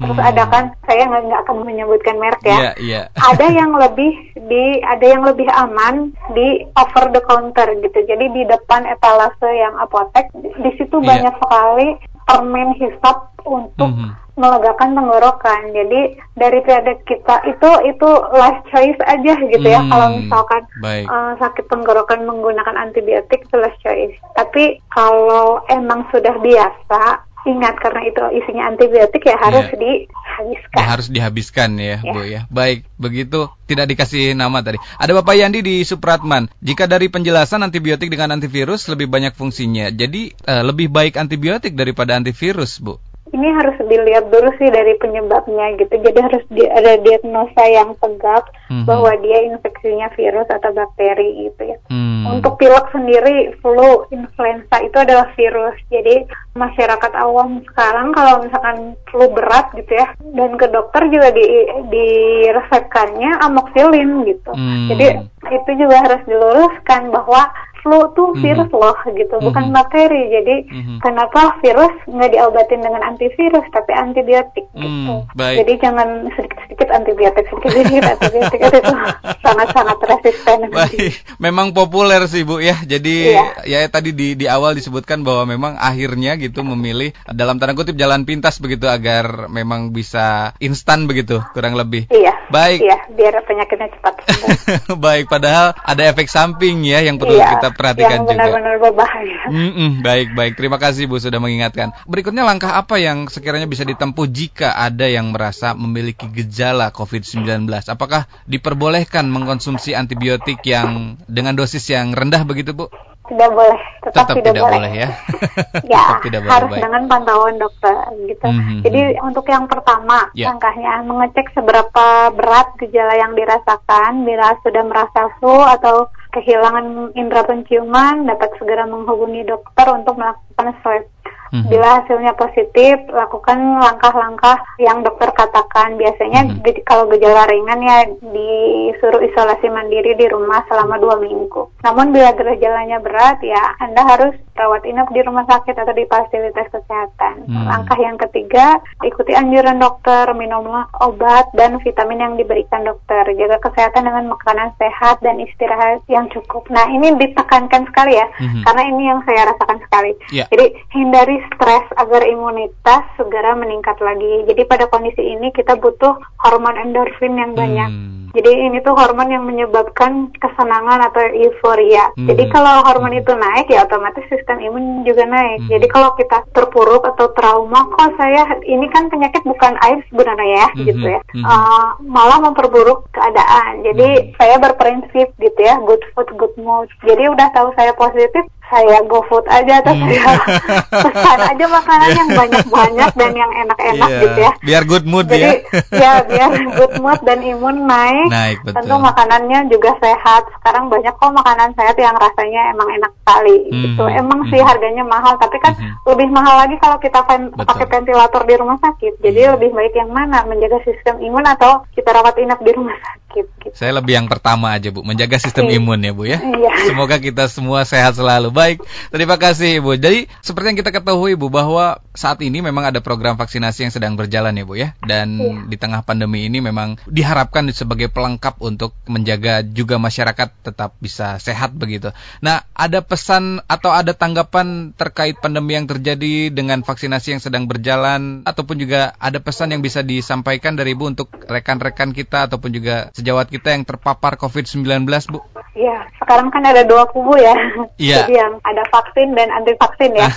Terus 0.00 0.16
hmm. 0.16 0.30
ada 0.32 0.44
kan 0.48 0.64
saya 0.88 1.04
nggak 1.04 1.40
akan 1.44 1.56
menyebutkan 1.60 2.16
merek 2.16 2.40
ya. 2.40 2.56
Yeah, 2.56 2.74
yeah. 2.96 3.04
ada 3.20 3.46
yang 3.52 3.76
lebih 3.76 4.16
di 4.48 4.80
ada 4.80 5.04
yang 5.04 5.22
lebih 5.28 5.44
aman 5.52 6.16
di 6.32 6.64
over 6.72 7.12
the 7.12 7.20
counter 7.28 7.68
gitu. 7.76 8.00
Jadi 8.08 8.32
di 8.32 8.42
depan 8.48 8.88
etalase 8.88 9.50
yang 9.52 9.76
apotek 9.76 10.32
di 10.32 10.72
situ 10.80 10.96
yeah. 11.04 11.08
banyak 11.08 11.34
sekali 11.36 11.88
permen 12.30 12.70
hisap 12.78 13.34
untuk 13.42 13.90
mm 13.90 13.98
-hmm. 13.98 14.12
melegakan 14.38 14.94
tenggorokan. 14.94 15.74
Jadi 15.74 16.00
daripada 16.38 16.94
kita 17.04 17.36
itu 17.50 17.70
itu 17.90 18.10
last 18.30 18.62
choice 18.70 19.00
aja 19.04 19.34
gitu 19.50 19.66
ya. 19.66 19.82
Hmm, 19.82 19.90
kalau 19.90 20.06
misalkan 20.16 20.62
uh, 21.10 21.32
sakit 21.42 21.66
tenggorokan 21.66 22.22
menggunakan 22.24 22.76
antibiotik 22.78 23.42
itu 23.42 23.56
last 23.58 23.76
choice. 23.82 24.14
Tapi 24.38 24.78
kalau 24.94 25.60
emang 25.68 26.06
sudah 26.14 26.38
biasa 26.38 27.26
Ingat 27.48 27.74
karena 27.80 28.04
itu 28.04 28.22
isinya 28.36 28.68
antibiotik 28.68 29.24
ya 29.24 29.36
harus 29.40 29.64
yeah. 29.72 29.80
dihabiskan. 29.80 30.76
Ya, 30.76 30.84
harus 30.84 31.06
dihabiskan 31.08 31.70
ya, 31.80 31.86
yeah. 32.00 32.12
Bu 32.12 32.20
ya. 32.24 32.40
Baik, 32.52 32.84
begitu 33.00 33.48
tidak 33.64 33.88
dikasih 33.88 34.36
nama 34.36 34.60
tadi. 34.60 34.76
Ada 35.00 35.16
Bapak 35.16 35.34
Yandi 35.40 35.64
di 35.64 35.80
Supratman. 35.82 36.52
Jika 36.60 36.84
dari 36.84 37.08
penjelasan 37.08 37.64
antibiotik 37.64 38.12
dengan 38.12 38.36
antivirus 38.36 38.88
lebih 38.92 39.08
banyak 39.08 39.32
fungsinya. 39.32 39.88
Jadi 39.88 40.36
uh, 40.44 40.62
lebih 40.64 40.92
baik 40.92 41.16
antibiotik 41.16 41.72
daripada 41.72 42.16
antivirus, 42.16 42.80
Bu 42.80 43.00
ini 43.30 43.48
harus 43.54 43.76
dilihat 43.86 44.28
dulu 44.30 44.50
sih 44.58 44.68
dari 44.70 44.98
penyebabnya 44.98 45.78
gitu. 45.78 45.94
Jadi 46.02 46.18
harus 46.18 46.44
di, 46.50 46.64
ada 46.66 46.98
diagnosa 46.98 47.62
yang 47.66 47.94
tegak 48.02 48.44
mm-hmm. 48.68 48.84
bahwa 48.86 49.12
dia 49.22 49.38
infeksinya 49.50 50.10
virus 50.18 50.48
atau 50.50 50.70
bakteri 50.74 51.48
gitu 51.48 51.62
ya. 51.74 51.78
Mm. 51.90 52.26
Untuk 52.38 52.58
pilek 52.58 52.90
sendiri, 52.90 53.54
flu, 53.62 54.06
influenza 54.10 54.76
itu 54.82 54.96
adalah 54.98 55.30
virus. 55.38 55.76
Jadi 55.88 56.26
masyarakat 56.58 57.12
awam 57.14 57.62
sekarang 57.70 58.10
kalau 58.12 58.42
misalkan 58.42 58.98
flu 59.08 59.26
berat 59.30 59.70
gitu 59.78 59.92
ya, 59.94 60.10
dan 60.34 60.58
ke 60.58 60.66
dokter 60.68 61.06
juga 61.08 61.30
di 61.30 61.46
diresepkannya 61.90 63.30
amoxilin 63.46 64.26
gitu. 64.26 64.52
Mm. 64.52 64.86
Jadi 64.90 65.06
itu 65.50 65.70
juga 65.80 65.96
harus 66.04 66.22
diluruskan 66.28 67.08
bahwa 67.08 67.48
flu 67.80 68.12
tuh 68.12 68.32
mm-hmm. 68.32 68.44
virus 68.44 68.70
loh 68.72 68.96
gitu, 69.08 69.34
mm-hmm. 69.36 69.46
bukan 69.50 69.64
bakteri. 69.72 70.22
Jadi 70.30 70.56
mm-hmm. 70.68 70.96
kenapa 71.02 71.58
virus 71.60 71.94
nggak 72.06 72.30
diobatin 72.32 72.80
dengan 72.80 73.02
antivirus 73.04 73.66
tapi 73.72 73.92
antibiotik 73.96 74.66
mm, 74.72 74.80
gitu. 74.80 75.14
Baik. 75.36 75.56
Jadi 75.64 75.72
jangan 75.80 76.08
sedikit-sedikit 76.36 76.88
antibiotik, 76.92 77.44
sedikit-sedikit 77.48 78.04
antibiotik 78.18 78.60
itu 78.60 78.94
sangat-sangat 79.42 79.98
resisten. 80.04 80.58
Baik. 80.78 81.10
Memang 81.40 81.72
populer 81.72 82.20
sih 82.28 82.44
Bu 82.44 82.60
ya. 82.60 82.76
Jadi 82.84 83.34
iya. 83.34 83.44
ya 83.64 83.80
tadi 83.88 84.12
di 84.12 84.36
di 84.36 84.46
awal 84.46 84.76
disebutkan 84.76 85.24
bahwa 85.24 85.48
memang 85.48 85.72
akhirnya 85.80 86.36
gitu 86.36 86.62
memilih 86.62 87.12
dalam 87.30 87.56
tanda 87.56 87.72
kutip 87.74 87.96
jalan 87.96 88.28
pintas 88.28 88.60
begitu 88.60 88.86
agar 88.86 89.48
memang 89.48 89.90
bisa 89.90 90.52
instan 90.60 91.08
begitu 91.08 91.40
kurang 91.52 91.74
lebih. 91.74 92.06
Iya. 92.12 92.40
Baik. 92.50 92.82
Iya, 92.82 92.98
biar 93.14 93.34
penyakitnya 93.46 93.88
cepat 93.94 94.14
Baik, 95.04 95.30
padahal 95.30 95.72
ada 95.78 96.02
efek 96.10 96.26
samping 96.26 96.82
ya 96.82 96.98
yang 96.98 97.16
perlu 97.16 97.38
iya, 97.38 97.56
kita 97.56 97.69
perhatikan 97.74 98.22
yang 98.22 98.28
benar-benar 98.28 98.76
juga. 98.76 98.84
berbahaya. 98.90 99.40
Mm 99.50 99.70
-mm, 99.72 99.90
baik, 100.04 100.28
baik. 100.34 100.52
Terima 100.56 100.78
kasih 100.78 101.06
Bu 101.10 101.18
sudah 101.18 101.38
mengingatkan. 101.38 101.92
Berikutnya 102.06 102.46
langkah 102.46 102.76
apa 102.76 102.96
yang 102.98 103.26
sekiranya 103.26 103.66
bisa 103.66 103.86
ditempuh 103.86 104.26
jika 104.30 104.76
ada 104.76 105.06
yang 105.06 105.30
merasa 105.34 105.72
memiliki 105.74 106.28
gejala 106.30 106.90
COVID-19? 106.94 107.68
Apakah 107.68 108.26
diperbolehkan 108.46 109.26
mengkonsumsi 109.28 109.94
antibiotik 109.94 110.62
yang 110.66 111.20
dengan 111.26 111.54
dosis 111.54 111.84
yang 111.90 112.12
rendah 112.14 112.42
begitu 112.46 112.74
Bu? 112.76 112.88
tidak 113.30 113.50
boleh 113.54 113.80
tetap, 114.02 114.26
tetap 114.26 114.36
tidak, 114.42 114.44
tidak 114.50 114.62
boleh, 114.66 114.74
boleh 114.82 114.92
ya 114.92 115.08
ya 115.94 116.04
tidak 116.18 116.40
boleh, 116.42 116.52
harus 116.52 116.70
baik. 116.74 116.82
dengan 116.82 117.02
pantauan 117.06 117.56
dokter 117.62 117.94
gitu 118.26 118.46
mm 118.50 118.60
-hmm. 118.60 118.78
jadi 118.82 119.00
untuk 119.22 119.46
yang 119.46 119.64
pertama 119.70 120.18
yeah. 120.34 120.50
langkahnya 120.50 121.06
mengecek 121.06 121.46
seberapa 121.54 122.34
berat 122.34 122.74
gejala 122.82 123.14
yang 123.14 123.32
dirasakan 123.38 124.26
bila 124.26 124.58
sudah 124.66 124.82
merasa 124.82 125.30
flu 125.38 125.62
atau 125.62 126.10
kehilangan 126.30 127.10
indera 127.18 127.42
penciuman 127.42 128.26
dapat 128.26 128.54
segera 128.58 128.86
menghubungi 128.86 129.42
dokter 129.46 129.86
untuk 129.90 130.14
melakukan 130.18 130.74
swab 130.82 131.02
hmm 131.50 131.68
Bila 131.70 132.02
hasilnya 132.02 132.34
positif, 132.34 132.98
lakukan 133.14 133.78
langkah-langkah 133.78 134.58
yang 134.82 135.06
dokter 135.06 135.30
katakan. 135.30 135.94
Biasanya 135.94 136.50
mm-hmm. 136.50 136.82
kalau 136.82 137.06
gejala 137.14 137.46
ringan 137.46 137.80
ya 137.82 137.98
disuruh 138.20 139.22
isolasi 139.22 139.70
mandiri 139.70 140.18
di 140.18 140.26
rumah 140.26 140.66
selama 140.66 140.98
dua 140.98 141.22
minggu. 141.22 141.70
Namun 141.86 142.10
bila 142.10 142.34
gejalanya 142.34 142.98
berat 142.98 143.38
ya 143.40 143.78
Anda 143.78 144.02
harus 144.02 144.34
rawat 144.60 144.84
inap 144.84 145.08
di 145.16 145.24
rumah 145.24 145.48
sakit 145.48 145.72
atau 145.72 145.94
di 145.96 146.04
fasilitas 146.04 146.68
kesehatan. 146.68 147.48
Hmm. 147.48 147.64
Langkah 147.64 147.96
yang 147.96 148.20
ketiga, 148.20 148.76
ikuti 149.00 149.32
anjuran 149.32 149.80
dokter, 149.80 150.28
minumlah 150.36 150.92
obat 151.00 151.48
dan 151.56 151.80
vitamin 151.80 152.20
yang 152.20 152.34
diberikan 152.36 152.84
dokter. 152.84 153.24
Jaga 153.32 153.56
kesehatan 153.64 154.04
dengan 154.04 154.28
makanan 154.28 154.76
sehat 154.76 155.24
dan 155.24 155.40
istirahat 155.40 156.04
yang 156.12 156.28
cukup. 156.28 156.68
Nah, 156.68 156.84
ini 156.92 157.16
ditekankan 157.16 157.88
sekali 157.88 158.20
ya, 158.20 158.28
hmm. 158.36 158.62
karena 158.68 158.82
ini 158.84 159.02
yang 159.08 159.20
saya 159.24 159.48
rasakan 159.48 159.80
sekali. 159.88 160.12
Yeah. 160.28 160.46
Jadi, 160.52 160.76
hindari 160.92 161.39
stres 161.48 161.86
agar 161.96 162.22
imunitas 162.26 163.02
segera 163.16 163.56
meningkat 163.56 163.96
lagi. 164.02 164.44
Jadi, 164.46 164.62
pada 164.66 164.86
kondisi 164.90 165.22
ini 165.22 165.50
kita 165.54 165.78
butuh 165.78 166.18
hormon 166.44 166.76
endorfin 166.76 167.38
yang 167.38 167.52
banyak. 167.56 167.90
Hmm. 167.90 168.29
Jadi 168.30 168.50
ini 168.70 168.78
tuh 168.82 168.94
hormon 168.94 169.30
yang 169.30 169.44
menyebabkan 169.46 170.30
kesenangan 170.38 171.02
atau 171.10 171.22
euforia. 171.34 172.10
Hmm. 172.14 172.30
Jadi 172.30 172.46
kalau 172.50 172.86
hormon 172.86 173.14
itu 173.18 173.32
naik 173.34 173.66
ya 173.66 173.86
otomatis 173.86 174.22
sistem 174.30 174.62
imun 174.62 175.02
juga 175.02 175.26
naik. 175.26 175.66
Hmm. 175.66 175.70
Jadi 175.78 175.86
kalau 175.90 176.14
kita 176.14 176.46
terpuruk 176.54 177.02
atau 177.02 177.30
trauma, 177.34 177.86
kok 177.90 178.14
saya 178.14 178.46
ini 178.66 178.86
kan 178.94 179.10
penyakit 179.10 179.42
bukan 179.42 179.74
air 179.82 179.98
sebenarnya 180.10 180.46
ya, 180.46 180.66
hmm. 180.74 180.84
gitu 180.86 181.06
ya. 181.06 181.20
Hmm. 181.34 181.44
Uh, 181.44 181.86
malah 182.06 182.38
memperburuk 182.38 183.10
keadaan. 183.10 183.82
Jadi 183.82 184.08
hmm. 184.08 184.26
saya 184.38 184.56
berprinsip 184.62 185.28
gitu 185.38 185.60
ya, 185.60 185.78
good 185.82 186.02
food, 186.14 186.30
good 186.38 186.54
mood. 186.60 186.86
Jadi 187.02 187.26
udah 187.26 187.48
tahu 187.50 187.74
saya 187.74 187.90
positif, 187.98 188.46
saya 188.70 189.02
GoFood 189.02 189.50
aja 189.50 189.82
atau 189.82 189.92
hmm. 189.98 190.02
saya 190.06 190.32
pesan 191.04 191.38
aja 191.42 191.64
makanan 191.66 192.10
yang 192.14 192.30
banyak-banyak 192.30 193.10
dan 193.18 193.32
yang 193.34 193.52
enak-enak 193.66 194.08
yeah, 194.08 194.22
gitu 194.22 194.38
ya. 194.38 194.52
Biar 194.62 194.82
good 194.86 195.06
mood 195.10 195.26
Jadi, 195.26 195.42
ya. 195.42 195.52
ya 195.90 196.12
biar 196.22 196.50
good 196.78 196.94
mood 197.02 197.20
dan 197.26 197.42
imun 197.42 197.90
naik. 197.90 198.19
Naik 198.28 198.58
betul. 198.66 198.76
Tentu 198.82 198.96
makanannya 199.00 199.60
juga 199.72 199.90
sehat. 200.02 200.42
Sekarang 200.60 200.92
banyak 200.92 201.14
kok 201.16 201.32
makanan 201.32 201.70
sehat 201.78 201.96
yang 201.96 202.16
rasanya 202.18 202.74
emang 202.74 202.88
enak 202.92 203.12
sekali 203.22 203.56
hmm, 203.70 203.80
gitu. 203.86 204.04
Emang 204.10 204.40
hmm. 204.44 204.50
sih 204.52 204.60
harganya 204.60 205.04
mahal, 205.06 205.38
tapi 205.40 205.56
kan 205.62 205.72
hmm. 205.78 206.04
lebih 206.04 206.28
mahal 206.28 206.66
lagi 206.66 206.76
kalau 206.82 206.98
kita 206.98 207.22
pakai 207.54 207.86
ventilator 207.86 208.42
di 208.44 208.54
rumah 208.58 208.78
sakit. 208.82 209.22
Jadi 209.22 209.40
hmm. 209.40 209.52
lebih 209.56 209.70
baik 209.72 209.94
yang 209.96 210.10
mana? 210.10 210.44
Menjaga 210.44 210.82
sistem 210.84 211.22
imun 211.22 211.46
atau 211.46 211.86
kita 211.94 212.10
rawat 212.10 212.36
inap 212.42 212.60
di 212.60 212.72
rumah 212.74 212.96
sakit 212.98 213.20
gitu. 213.62 213.76
Saya 213.78 213.94
lebih 213.94 214.18
yang 214.18 214.26
pertama 214.26 214.74
aja, 214.74 214.90
Bu, 214.90 215.06
menjaga 215.06 215.38
sistem 215.38 215.70
iya. 215.70 215.78
imun 215.78 216.00
ya, 216.02 216.12
Bu 216.12 216.26
ya. 216.26 216.38
Iya. 216.42 216.72
Semoga 216.90 217.22
kita 217.22 217.46
semua 217.46 217.86
sehat 217.86 218.18
selalu. 218.18 218.50
Baik, 218.50 218.82
terima 219.14 219.38
kasih 219.38 219.78
Ibu. 219.78 219.94
Jadi 220.00 220.26
seperti 220.42 220.74
yang 220.74 220.78
kita 220.82 220.90
ketahui 220.90 221.38
Ibu 221.38 221.46
bahwa 221.46 222.02
saat 222.12 222.42
ini 222.42 222.58
memang 222.58 222.90
ada 222.90 222.98
program 222.98 223.38
vaksinasi 223.38 223.86
yang 223.86 223.92
sedang 223.94 224.18
berjalan 224.18 224.50
ya 224.58 224.64
Bu 224.66 224.74
ya. 224.74 224.88
Dan 225.06 225.38
iya. 225.38 225.54
di 225.70 225.76
tengah 225.78 226.02
pandemi 226.02 226.50
ini 226.50 226.58
memang 226.58 226.98
diharapkan 227.06 227.70
sebagai 227.70 228.09
pelengkap 228.10 228.58
untuk 228.60 228.92
menjaga 229.06 229.62
juga 229.62 229.96
masyarakat 229.96 230.50
tetap 230.66 230.98
bisa 230.98 231.38
sehat 231.38 231.72
begitu. 231.72 232.10
Nah, 232.42 232.66
ada 232.74 233.00
pesan 233.00 233.62
atau 233.64 233.94
ada 233.94 234.12
tanggapan 234.12 234.92
terkait 234.94 235.38
pandemi 235.38 235.78
yang 235.78 235.86
terjadi 235.86 236.50
dengan 236.50 236.82
vaksinasi 236.82 237.38
yang 237.38 237.42
sedang 237.42 237.64
berjalan 237.70 238.42
ataupun 238.44 238.76
juga 238.76 239.14
ada 239.16 239.38
pesan 239.38 239.72
yang 239.72 239.80
bisa 239.80 240.02
disampaikan 240.02 240.74
dari 240.74 240.92
Ibu 240.92 241.04
untuk 241.16 241.30
rekan-rekan 241.46 242.10
kita 242.10 242.50
ataupun 242.50 242.74
juga 242.74 243.14
sejawat 243.14 243.46
kita 243.48 243.72
yang 243.72 243.86
terpapar 243.86 244.34
COVID-19 244.36 245.06
Bu? 245.30 245.40
Ya, 245.78 246.02
sekarang 246.18 246.50
kan 246.50 246.66
ada 246.66 246.82
dua 246.82 247.06
kubu 247.06 247.38
ya. 247.38 247.54
Iya. 248.00 248.26
Jadi 248.26 248.34
yang 248.42 248.58
ada 248.64 248.82
vaksin 248.90 249.38
dan 249.38 249.54
anti 249.54 249.76
vaksin 249.78 250.10
ya. 250.18 250.28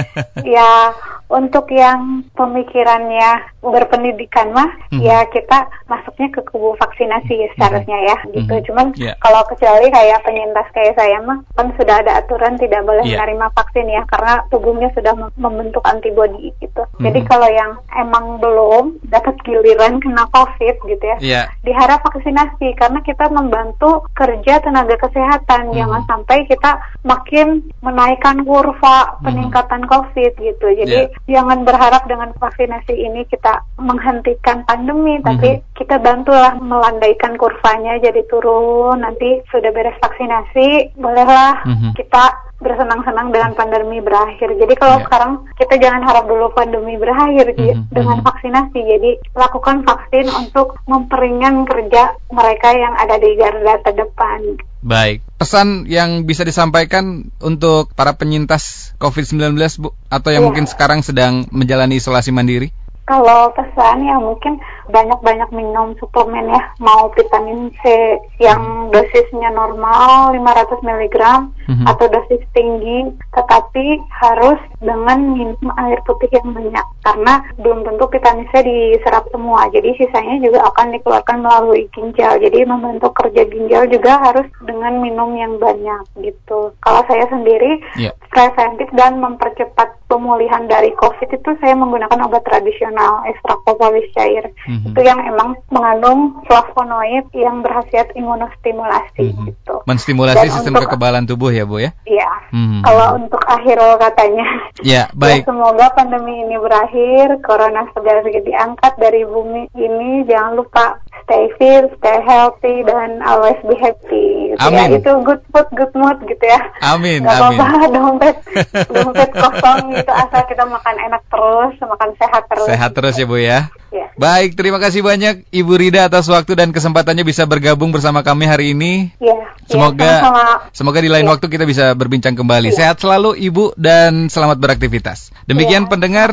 ya, 0.58 0.92
untuk 1.32 1.72
yang 1.72 2.28
pemikirannya 2.36 3.54
berpendidikan 3.64 4.52
mah, 4.52 4.68
mm-hmm. 4.92 5.00
ya 5.00 5.24
kita 5.32 5.72
masuknya 5.88 6.28
ke 6.36 6.40
kubu 6.44 6.76
vaksinasi 7.14 7.34
ya 7.46 7.48
seharusnya 7.54 7.98
ya, 8.02 8.16
mm-hmm. 8.18 8.34
gitu. 8.42 8.54
Cuman 8.70 8.86
yeah. 8.98 9.14
kalau 9.22 9.42
kecuali 9.46 9.86
kayak 9.90 10.22
penyintas 10.26 10.66
kayak 10.74 10.94
saya 10.98 11.18
mah, 11.22 11.38
kan 11.54 11.70
sudah 11.78 12.02
ada 12.02 12.12
aturan 12.18 12.58
tidak 12.58 12.82
boleh 12.82 13.04
yeah. 13.06 13.22
menerima 13.22 13.46
vaksin 13.54 13.86
ya, 13.86 14.02
karena 14.10 14.34
tubuhnya 14.50 14.88
sudah 14.94 15.14
membentuk 15.38 15.84
antibodi 15.86 16.50
gitu. 16.58 16.82
Mm-hmm. 16.82 17.04
Jadi 17.06 17.20
kalau 17.30 17.48
yang 17.50 17.72
emang 17.94 18.42
belum 18.42 18.84
dapat 19.10 19.34
giliran 19.46 20.02
kena 20.02 20.26
COVID 20.34 20.76
gitu 20.90 21.04
ya, 21.04 21.16
yeah. 21.22 21.46
diharap 21.62 22.02
vaksinasi 22.02 22.74
karena 22.74 22.98
kita 23.06 23.30
membantu 23.30 24.02
kerja 24.18 24.58
tenaga 24.62 24.96
kesehatan 24.98 25.70
hmm. 25.70 25.76
jangan 25.76 26.02
sampai 26.08 26.46
kita 26.48 26.80
makin 27.04 27.60
menaikkan 27.84 28.42
kurva 28.42 29.18
peningkatan 29.20 29.84
hmm. 29.84 29.90
COVID 29.90 30.32
gitu. 30.40 30.66
Jadi 30.84 31.00
yeah. 31.06 31.40
jangan 31.40 31.62
berharap 31.62 32.06
dengan 32.08 32.32
vaksinasi 32.38 32.94
ini 32.94 33.26
kita 33.28 33.62
menghentikan 33.78 34.64
pandemi, 34.64 35.20
hmm. 35.20 35.26
tapi 35.26 35.50
kita 35.76 36.00
bantulah 36.00 36.56
melandaikan 37.04 37.36
kurvanya 37.36 38.00
jadi 38.00 38.24
turun. 38.32 39.04
Nanti 39.04 39.44
sudah 39.52 39.70
beres 39.76 40.00
vaksinasi, 40.00 40.96
bolehlah 40.96 41.60
hmm. 41.68 41.92
kita 42.00 42.24
bersenang-senang 42.64 43.28
dengan 43.28 43.52
pandemi 43.52 44.00
berakhir. 44.00 44.56
Jadi 44.56 44.72
kalau 44.80 44.96
yeah. 44.96 45.04
sekarang 45.04 45.32
kita 45.60 45.76
jangan 45.76 46.00
harap 46.08 46.24
dulu 46.24 46.48
pandemi 46.56 46.96
berakhir 46.96 47.52
mm 47.52 47.60
-hmm. 47.60 47.92
dengan 47.92 48.24
mhm. 48.24 48.24
vaksinasi. 48.24 48.80
Jadi 48.80 49.10
lakukan 49.36 49.84
vaksin 49.84 50.32
untuk 50.32 50.80
memperingan 50.88 51.68
kerja 51.68 52.16
mereka 52.32 52.72
yang 52.72 52.96
ada 52.96 53.20
di 53.20 53.36
garda 53.36 53.84
terdepan. 53.84 54.56
Baik, 54.80 55.20
pesan 55.36 55.84
yang 55.92 56.24
bisa 56.24 56.40
disampaikan 56.48 57.28
untuk 57.44 57.92
para 57.92 58.16
penyintas 58.16 58.96
COVID-19 58.96 59.60
Bu 59.84 59.92
atau 60.08 60.32
yang 60.32 60.40
yeah. 60.40 60.48
mungkin 60.48 60.64
sekarang 60.64 61.04
sedang 61.04 61.44
menjalani 61.52 62.00
isolasi 62.00 62.32
mandiri? 62.32 62.72
Kalau 63.04 63.52
pesan 63.52 64.08
ya 64.08 64.16
mungkin 64.16 64.56
banyak-banyak 64.88 65.50
minum 65.54 65.96
suplemen 65.96 66.50
ya, 66.52 66.62
mau 66.80 67.08
vitamin 67.14 67.72
C 67.80 68.18
yang 68.40 68.92
dosisnya 68.92 69.50
normal 69.52 70.36
500 70.36 70.84
mg 70.84 71.16
mm-hmm. 71.16 71.86
atau 71.88 72.06
dosis 72.08 72.42
tinggi, 72.52 73.08
tetapi 73.32 74.00
harus 74.20 74.60
dengan 74.80 75.36
minum 75.36 75.68
air 75.80 76.00
putih 76.04 76.28
yang 76.32 76.52
banyak 76.52 76.86
karena 77.04 77.34
belum 77.60 77.84
tentu 77.84 78.04
vitamin 78.12 78.48
C 78.52 78.64
diserap 78.64 79.24
semua. 79.32 79.68
Jadi 79.72 79.96
sisanya 79.96 80.36
juga 80.44 80.66
akan 80.74 80.96
dikeluarkan 80.98 81.38
melalui 81.40 81.88
ginjal. 81.96 82.36
Jadi 82.40 82.64
membantu 82.68 83.12
kerja 83.16 83.42
ginjal 83.48 83.88
juga 83.88 84.20
harus 84.20 84.46
dengan 84.64 85.00
minum 85.00 85.32
yang 85.36 85.56
banyak 85.56 86.04
gitu. 86.20 86.72
Kalau 86.84 87.02
saya 87.08 87.24
sendiri 87.32 87.80
yeah. 87.96 88.12
preventif 88.32 88.88
dan 88.92 89.18
mempercepat 89.20 89.96
pemulihan 90.08 90.68
dari 90.68 90.92
COVID 90.94 91.28
itu 91.32 91.50
saya 91.58 91.74
menggunakan 91.74 92.22
obat 92.28 92.44
tradisional 92.46 93.24
ekstrak 93.26 93.58
propolis 93.66 94.06
cair 94.14 94.46
mm-hmm. 94.74 94.90
itu 94.90 95.00
yang 95.06 95.20
emang 95.22 95.50
mengandung 95.70 96.20
flavonoid 96.50 97.26
yang 97.32 97.62
berhasiat 97.62 98.10
imunostimulasi 98.18 99.30
mm-hmm. 99.30 99.46
gitu. 99.54 99.74
Menstimulasi 99.86 100.50
Dan 100.50 100.54
sistem 100.54 100.74
untuk, 100.74 100.90
kekebalan 100.90 101.24
tubuh 101.24 101.54
ya 101.54 101.64
bu 101.64 101.78
ya? 101.78 101.90
Iya. 102.04 102.30
Mm-hmm. 102.50 102.80
Kalau 102.82 103.08
untuk 103.22 103.42
akhir 103.46 103.78
katanya. 104.02 104.46
Ya 104.82 105.02
baik. 105.14 105.46
Ya, 105.46 105.48
semoga 105.48 105.86
pandemi 105.94 106.44
ini 106.44 106.56
berakhir, 106.58 107.38
corona 107.46 107.86
segera 107.94 108.26
diangkat 108.26 108.92
dari 108.98 109.22
bumi 109.22 109.70
ini. 109.78 110.26
Jangan 110.26 110.52
lupa 110.58 110.98
stay 111.24 111.44
fit, 111.56 111.84
stay 111.98 112.18
healthy, 112.22 112.84
dan 112.84 113.24
always 113.24 113.58
be 113.64 113.76
happy. 113.80 114.54
Gitu 114.54 114.60
ya. 114.60 114.68
amin. 114.68 114.88
Ya. 114.94 114.98
Itu 115.00 115.12
good 115.24 115.42
food, 115.50 115.68
good 115.74 115.92
mood 115.96 116.18
gitu 116.28 116.44
ya. 116.44 116.60
Amin. 116.84 117.24
Gak 117.24 117.40
apa-apa 117.40 117.88
dompet, 117.90 118.36
dompet 118.94 119.30
kosong 119.32 119.92
gitu 119.96 120.12
asal 120.12 120.42
kita 120.46 120.64
makan 120.68 120.96
enak 121.00 121.22
terus, 121.26 121.74
makan 121.82 122.10
sehat 122.20 122.42
terus. 122.46 122.68
Sehat 122.68 122.90
terus 122.92 123.14
ya 123.16 123.26
Bu 123.26 123.36
ya. 123.40 123.72
Ya. 123.94 124.10
Baik, 124.18 124.58
terima 124.58 124.82
kasih 124.82 125.06
banyak 125.06 125.46
Ibu 125.54 125.78
Rida 125.78 126.10
atas 126.10 126.26
waktu 126.26 126.58
dan 126.58 126.74
kesempatannya 126.74 127.22
bisa 127.22 127.46
bergabung 127.46 127.94
bersama 127.94 128.26
kami 128.26 128.50
hari 128.50 128.74
ini. 128.74 129.14
Ya. 129.22 129.54
Semoga 129.70 130.02
ya, 130.02 130.18
sama 130.20 130.42
-sama. 130.42 130.74
semoga 130.74 130.98
di 130.98 131.08
lain 131.08 131.24
ya. 131.24 131.30
waktu 131.30 131.46
kita 131.46 131.62
bisa 131.62 131.94
berbincang 131.94 132.34
kembali. 132.34 132.74
Ya. 132.74 132.76
Sehat 132.76 132.98
selalu 132.98 133.38
Ibu 133.38 133.78
dan 133.78 134.26
selamat 134.26 134.58
beraktivitas. 134.58 135.30
Demikian 135.46 135.86
ya, 135.86 135.90
pendengar 135.94 136.30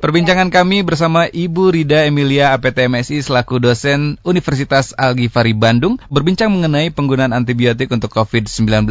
perbincangan 0.00 0.48
ya. 0.48 0.54
kami 0.56 0.82
bersama 0.82 1.28
Ibu 1.28 1.76
Rida 1.76 2.08
Emilia 2.08 2.56
APTMSI 2.56 3.20
selaku 3.20 3.60
dosen 3.60 4.16
Universitas 4.32 4.96
Al 4.96 5.12
Ghifari 5.12 5.52
Bandung 5.52 6.00
berbincang 6.08 6.48
mengenai 6.48 6.88
penggunaan 6.88 7.36
antibiotik 7.36 7.92
untuk 7.92 8.08
COVID-19. 8.16 8.88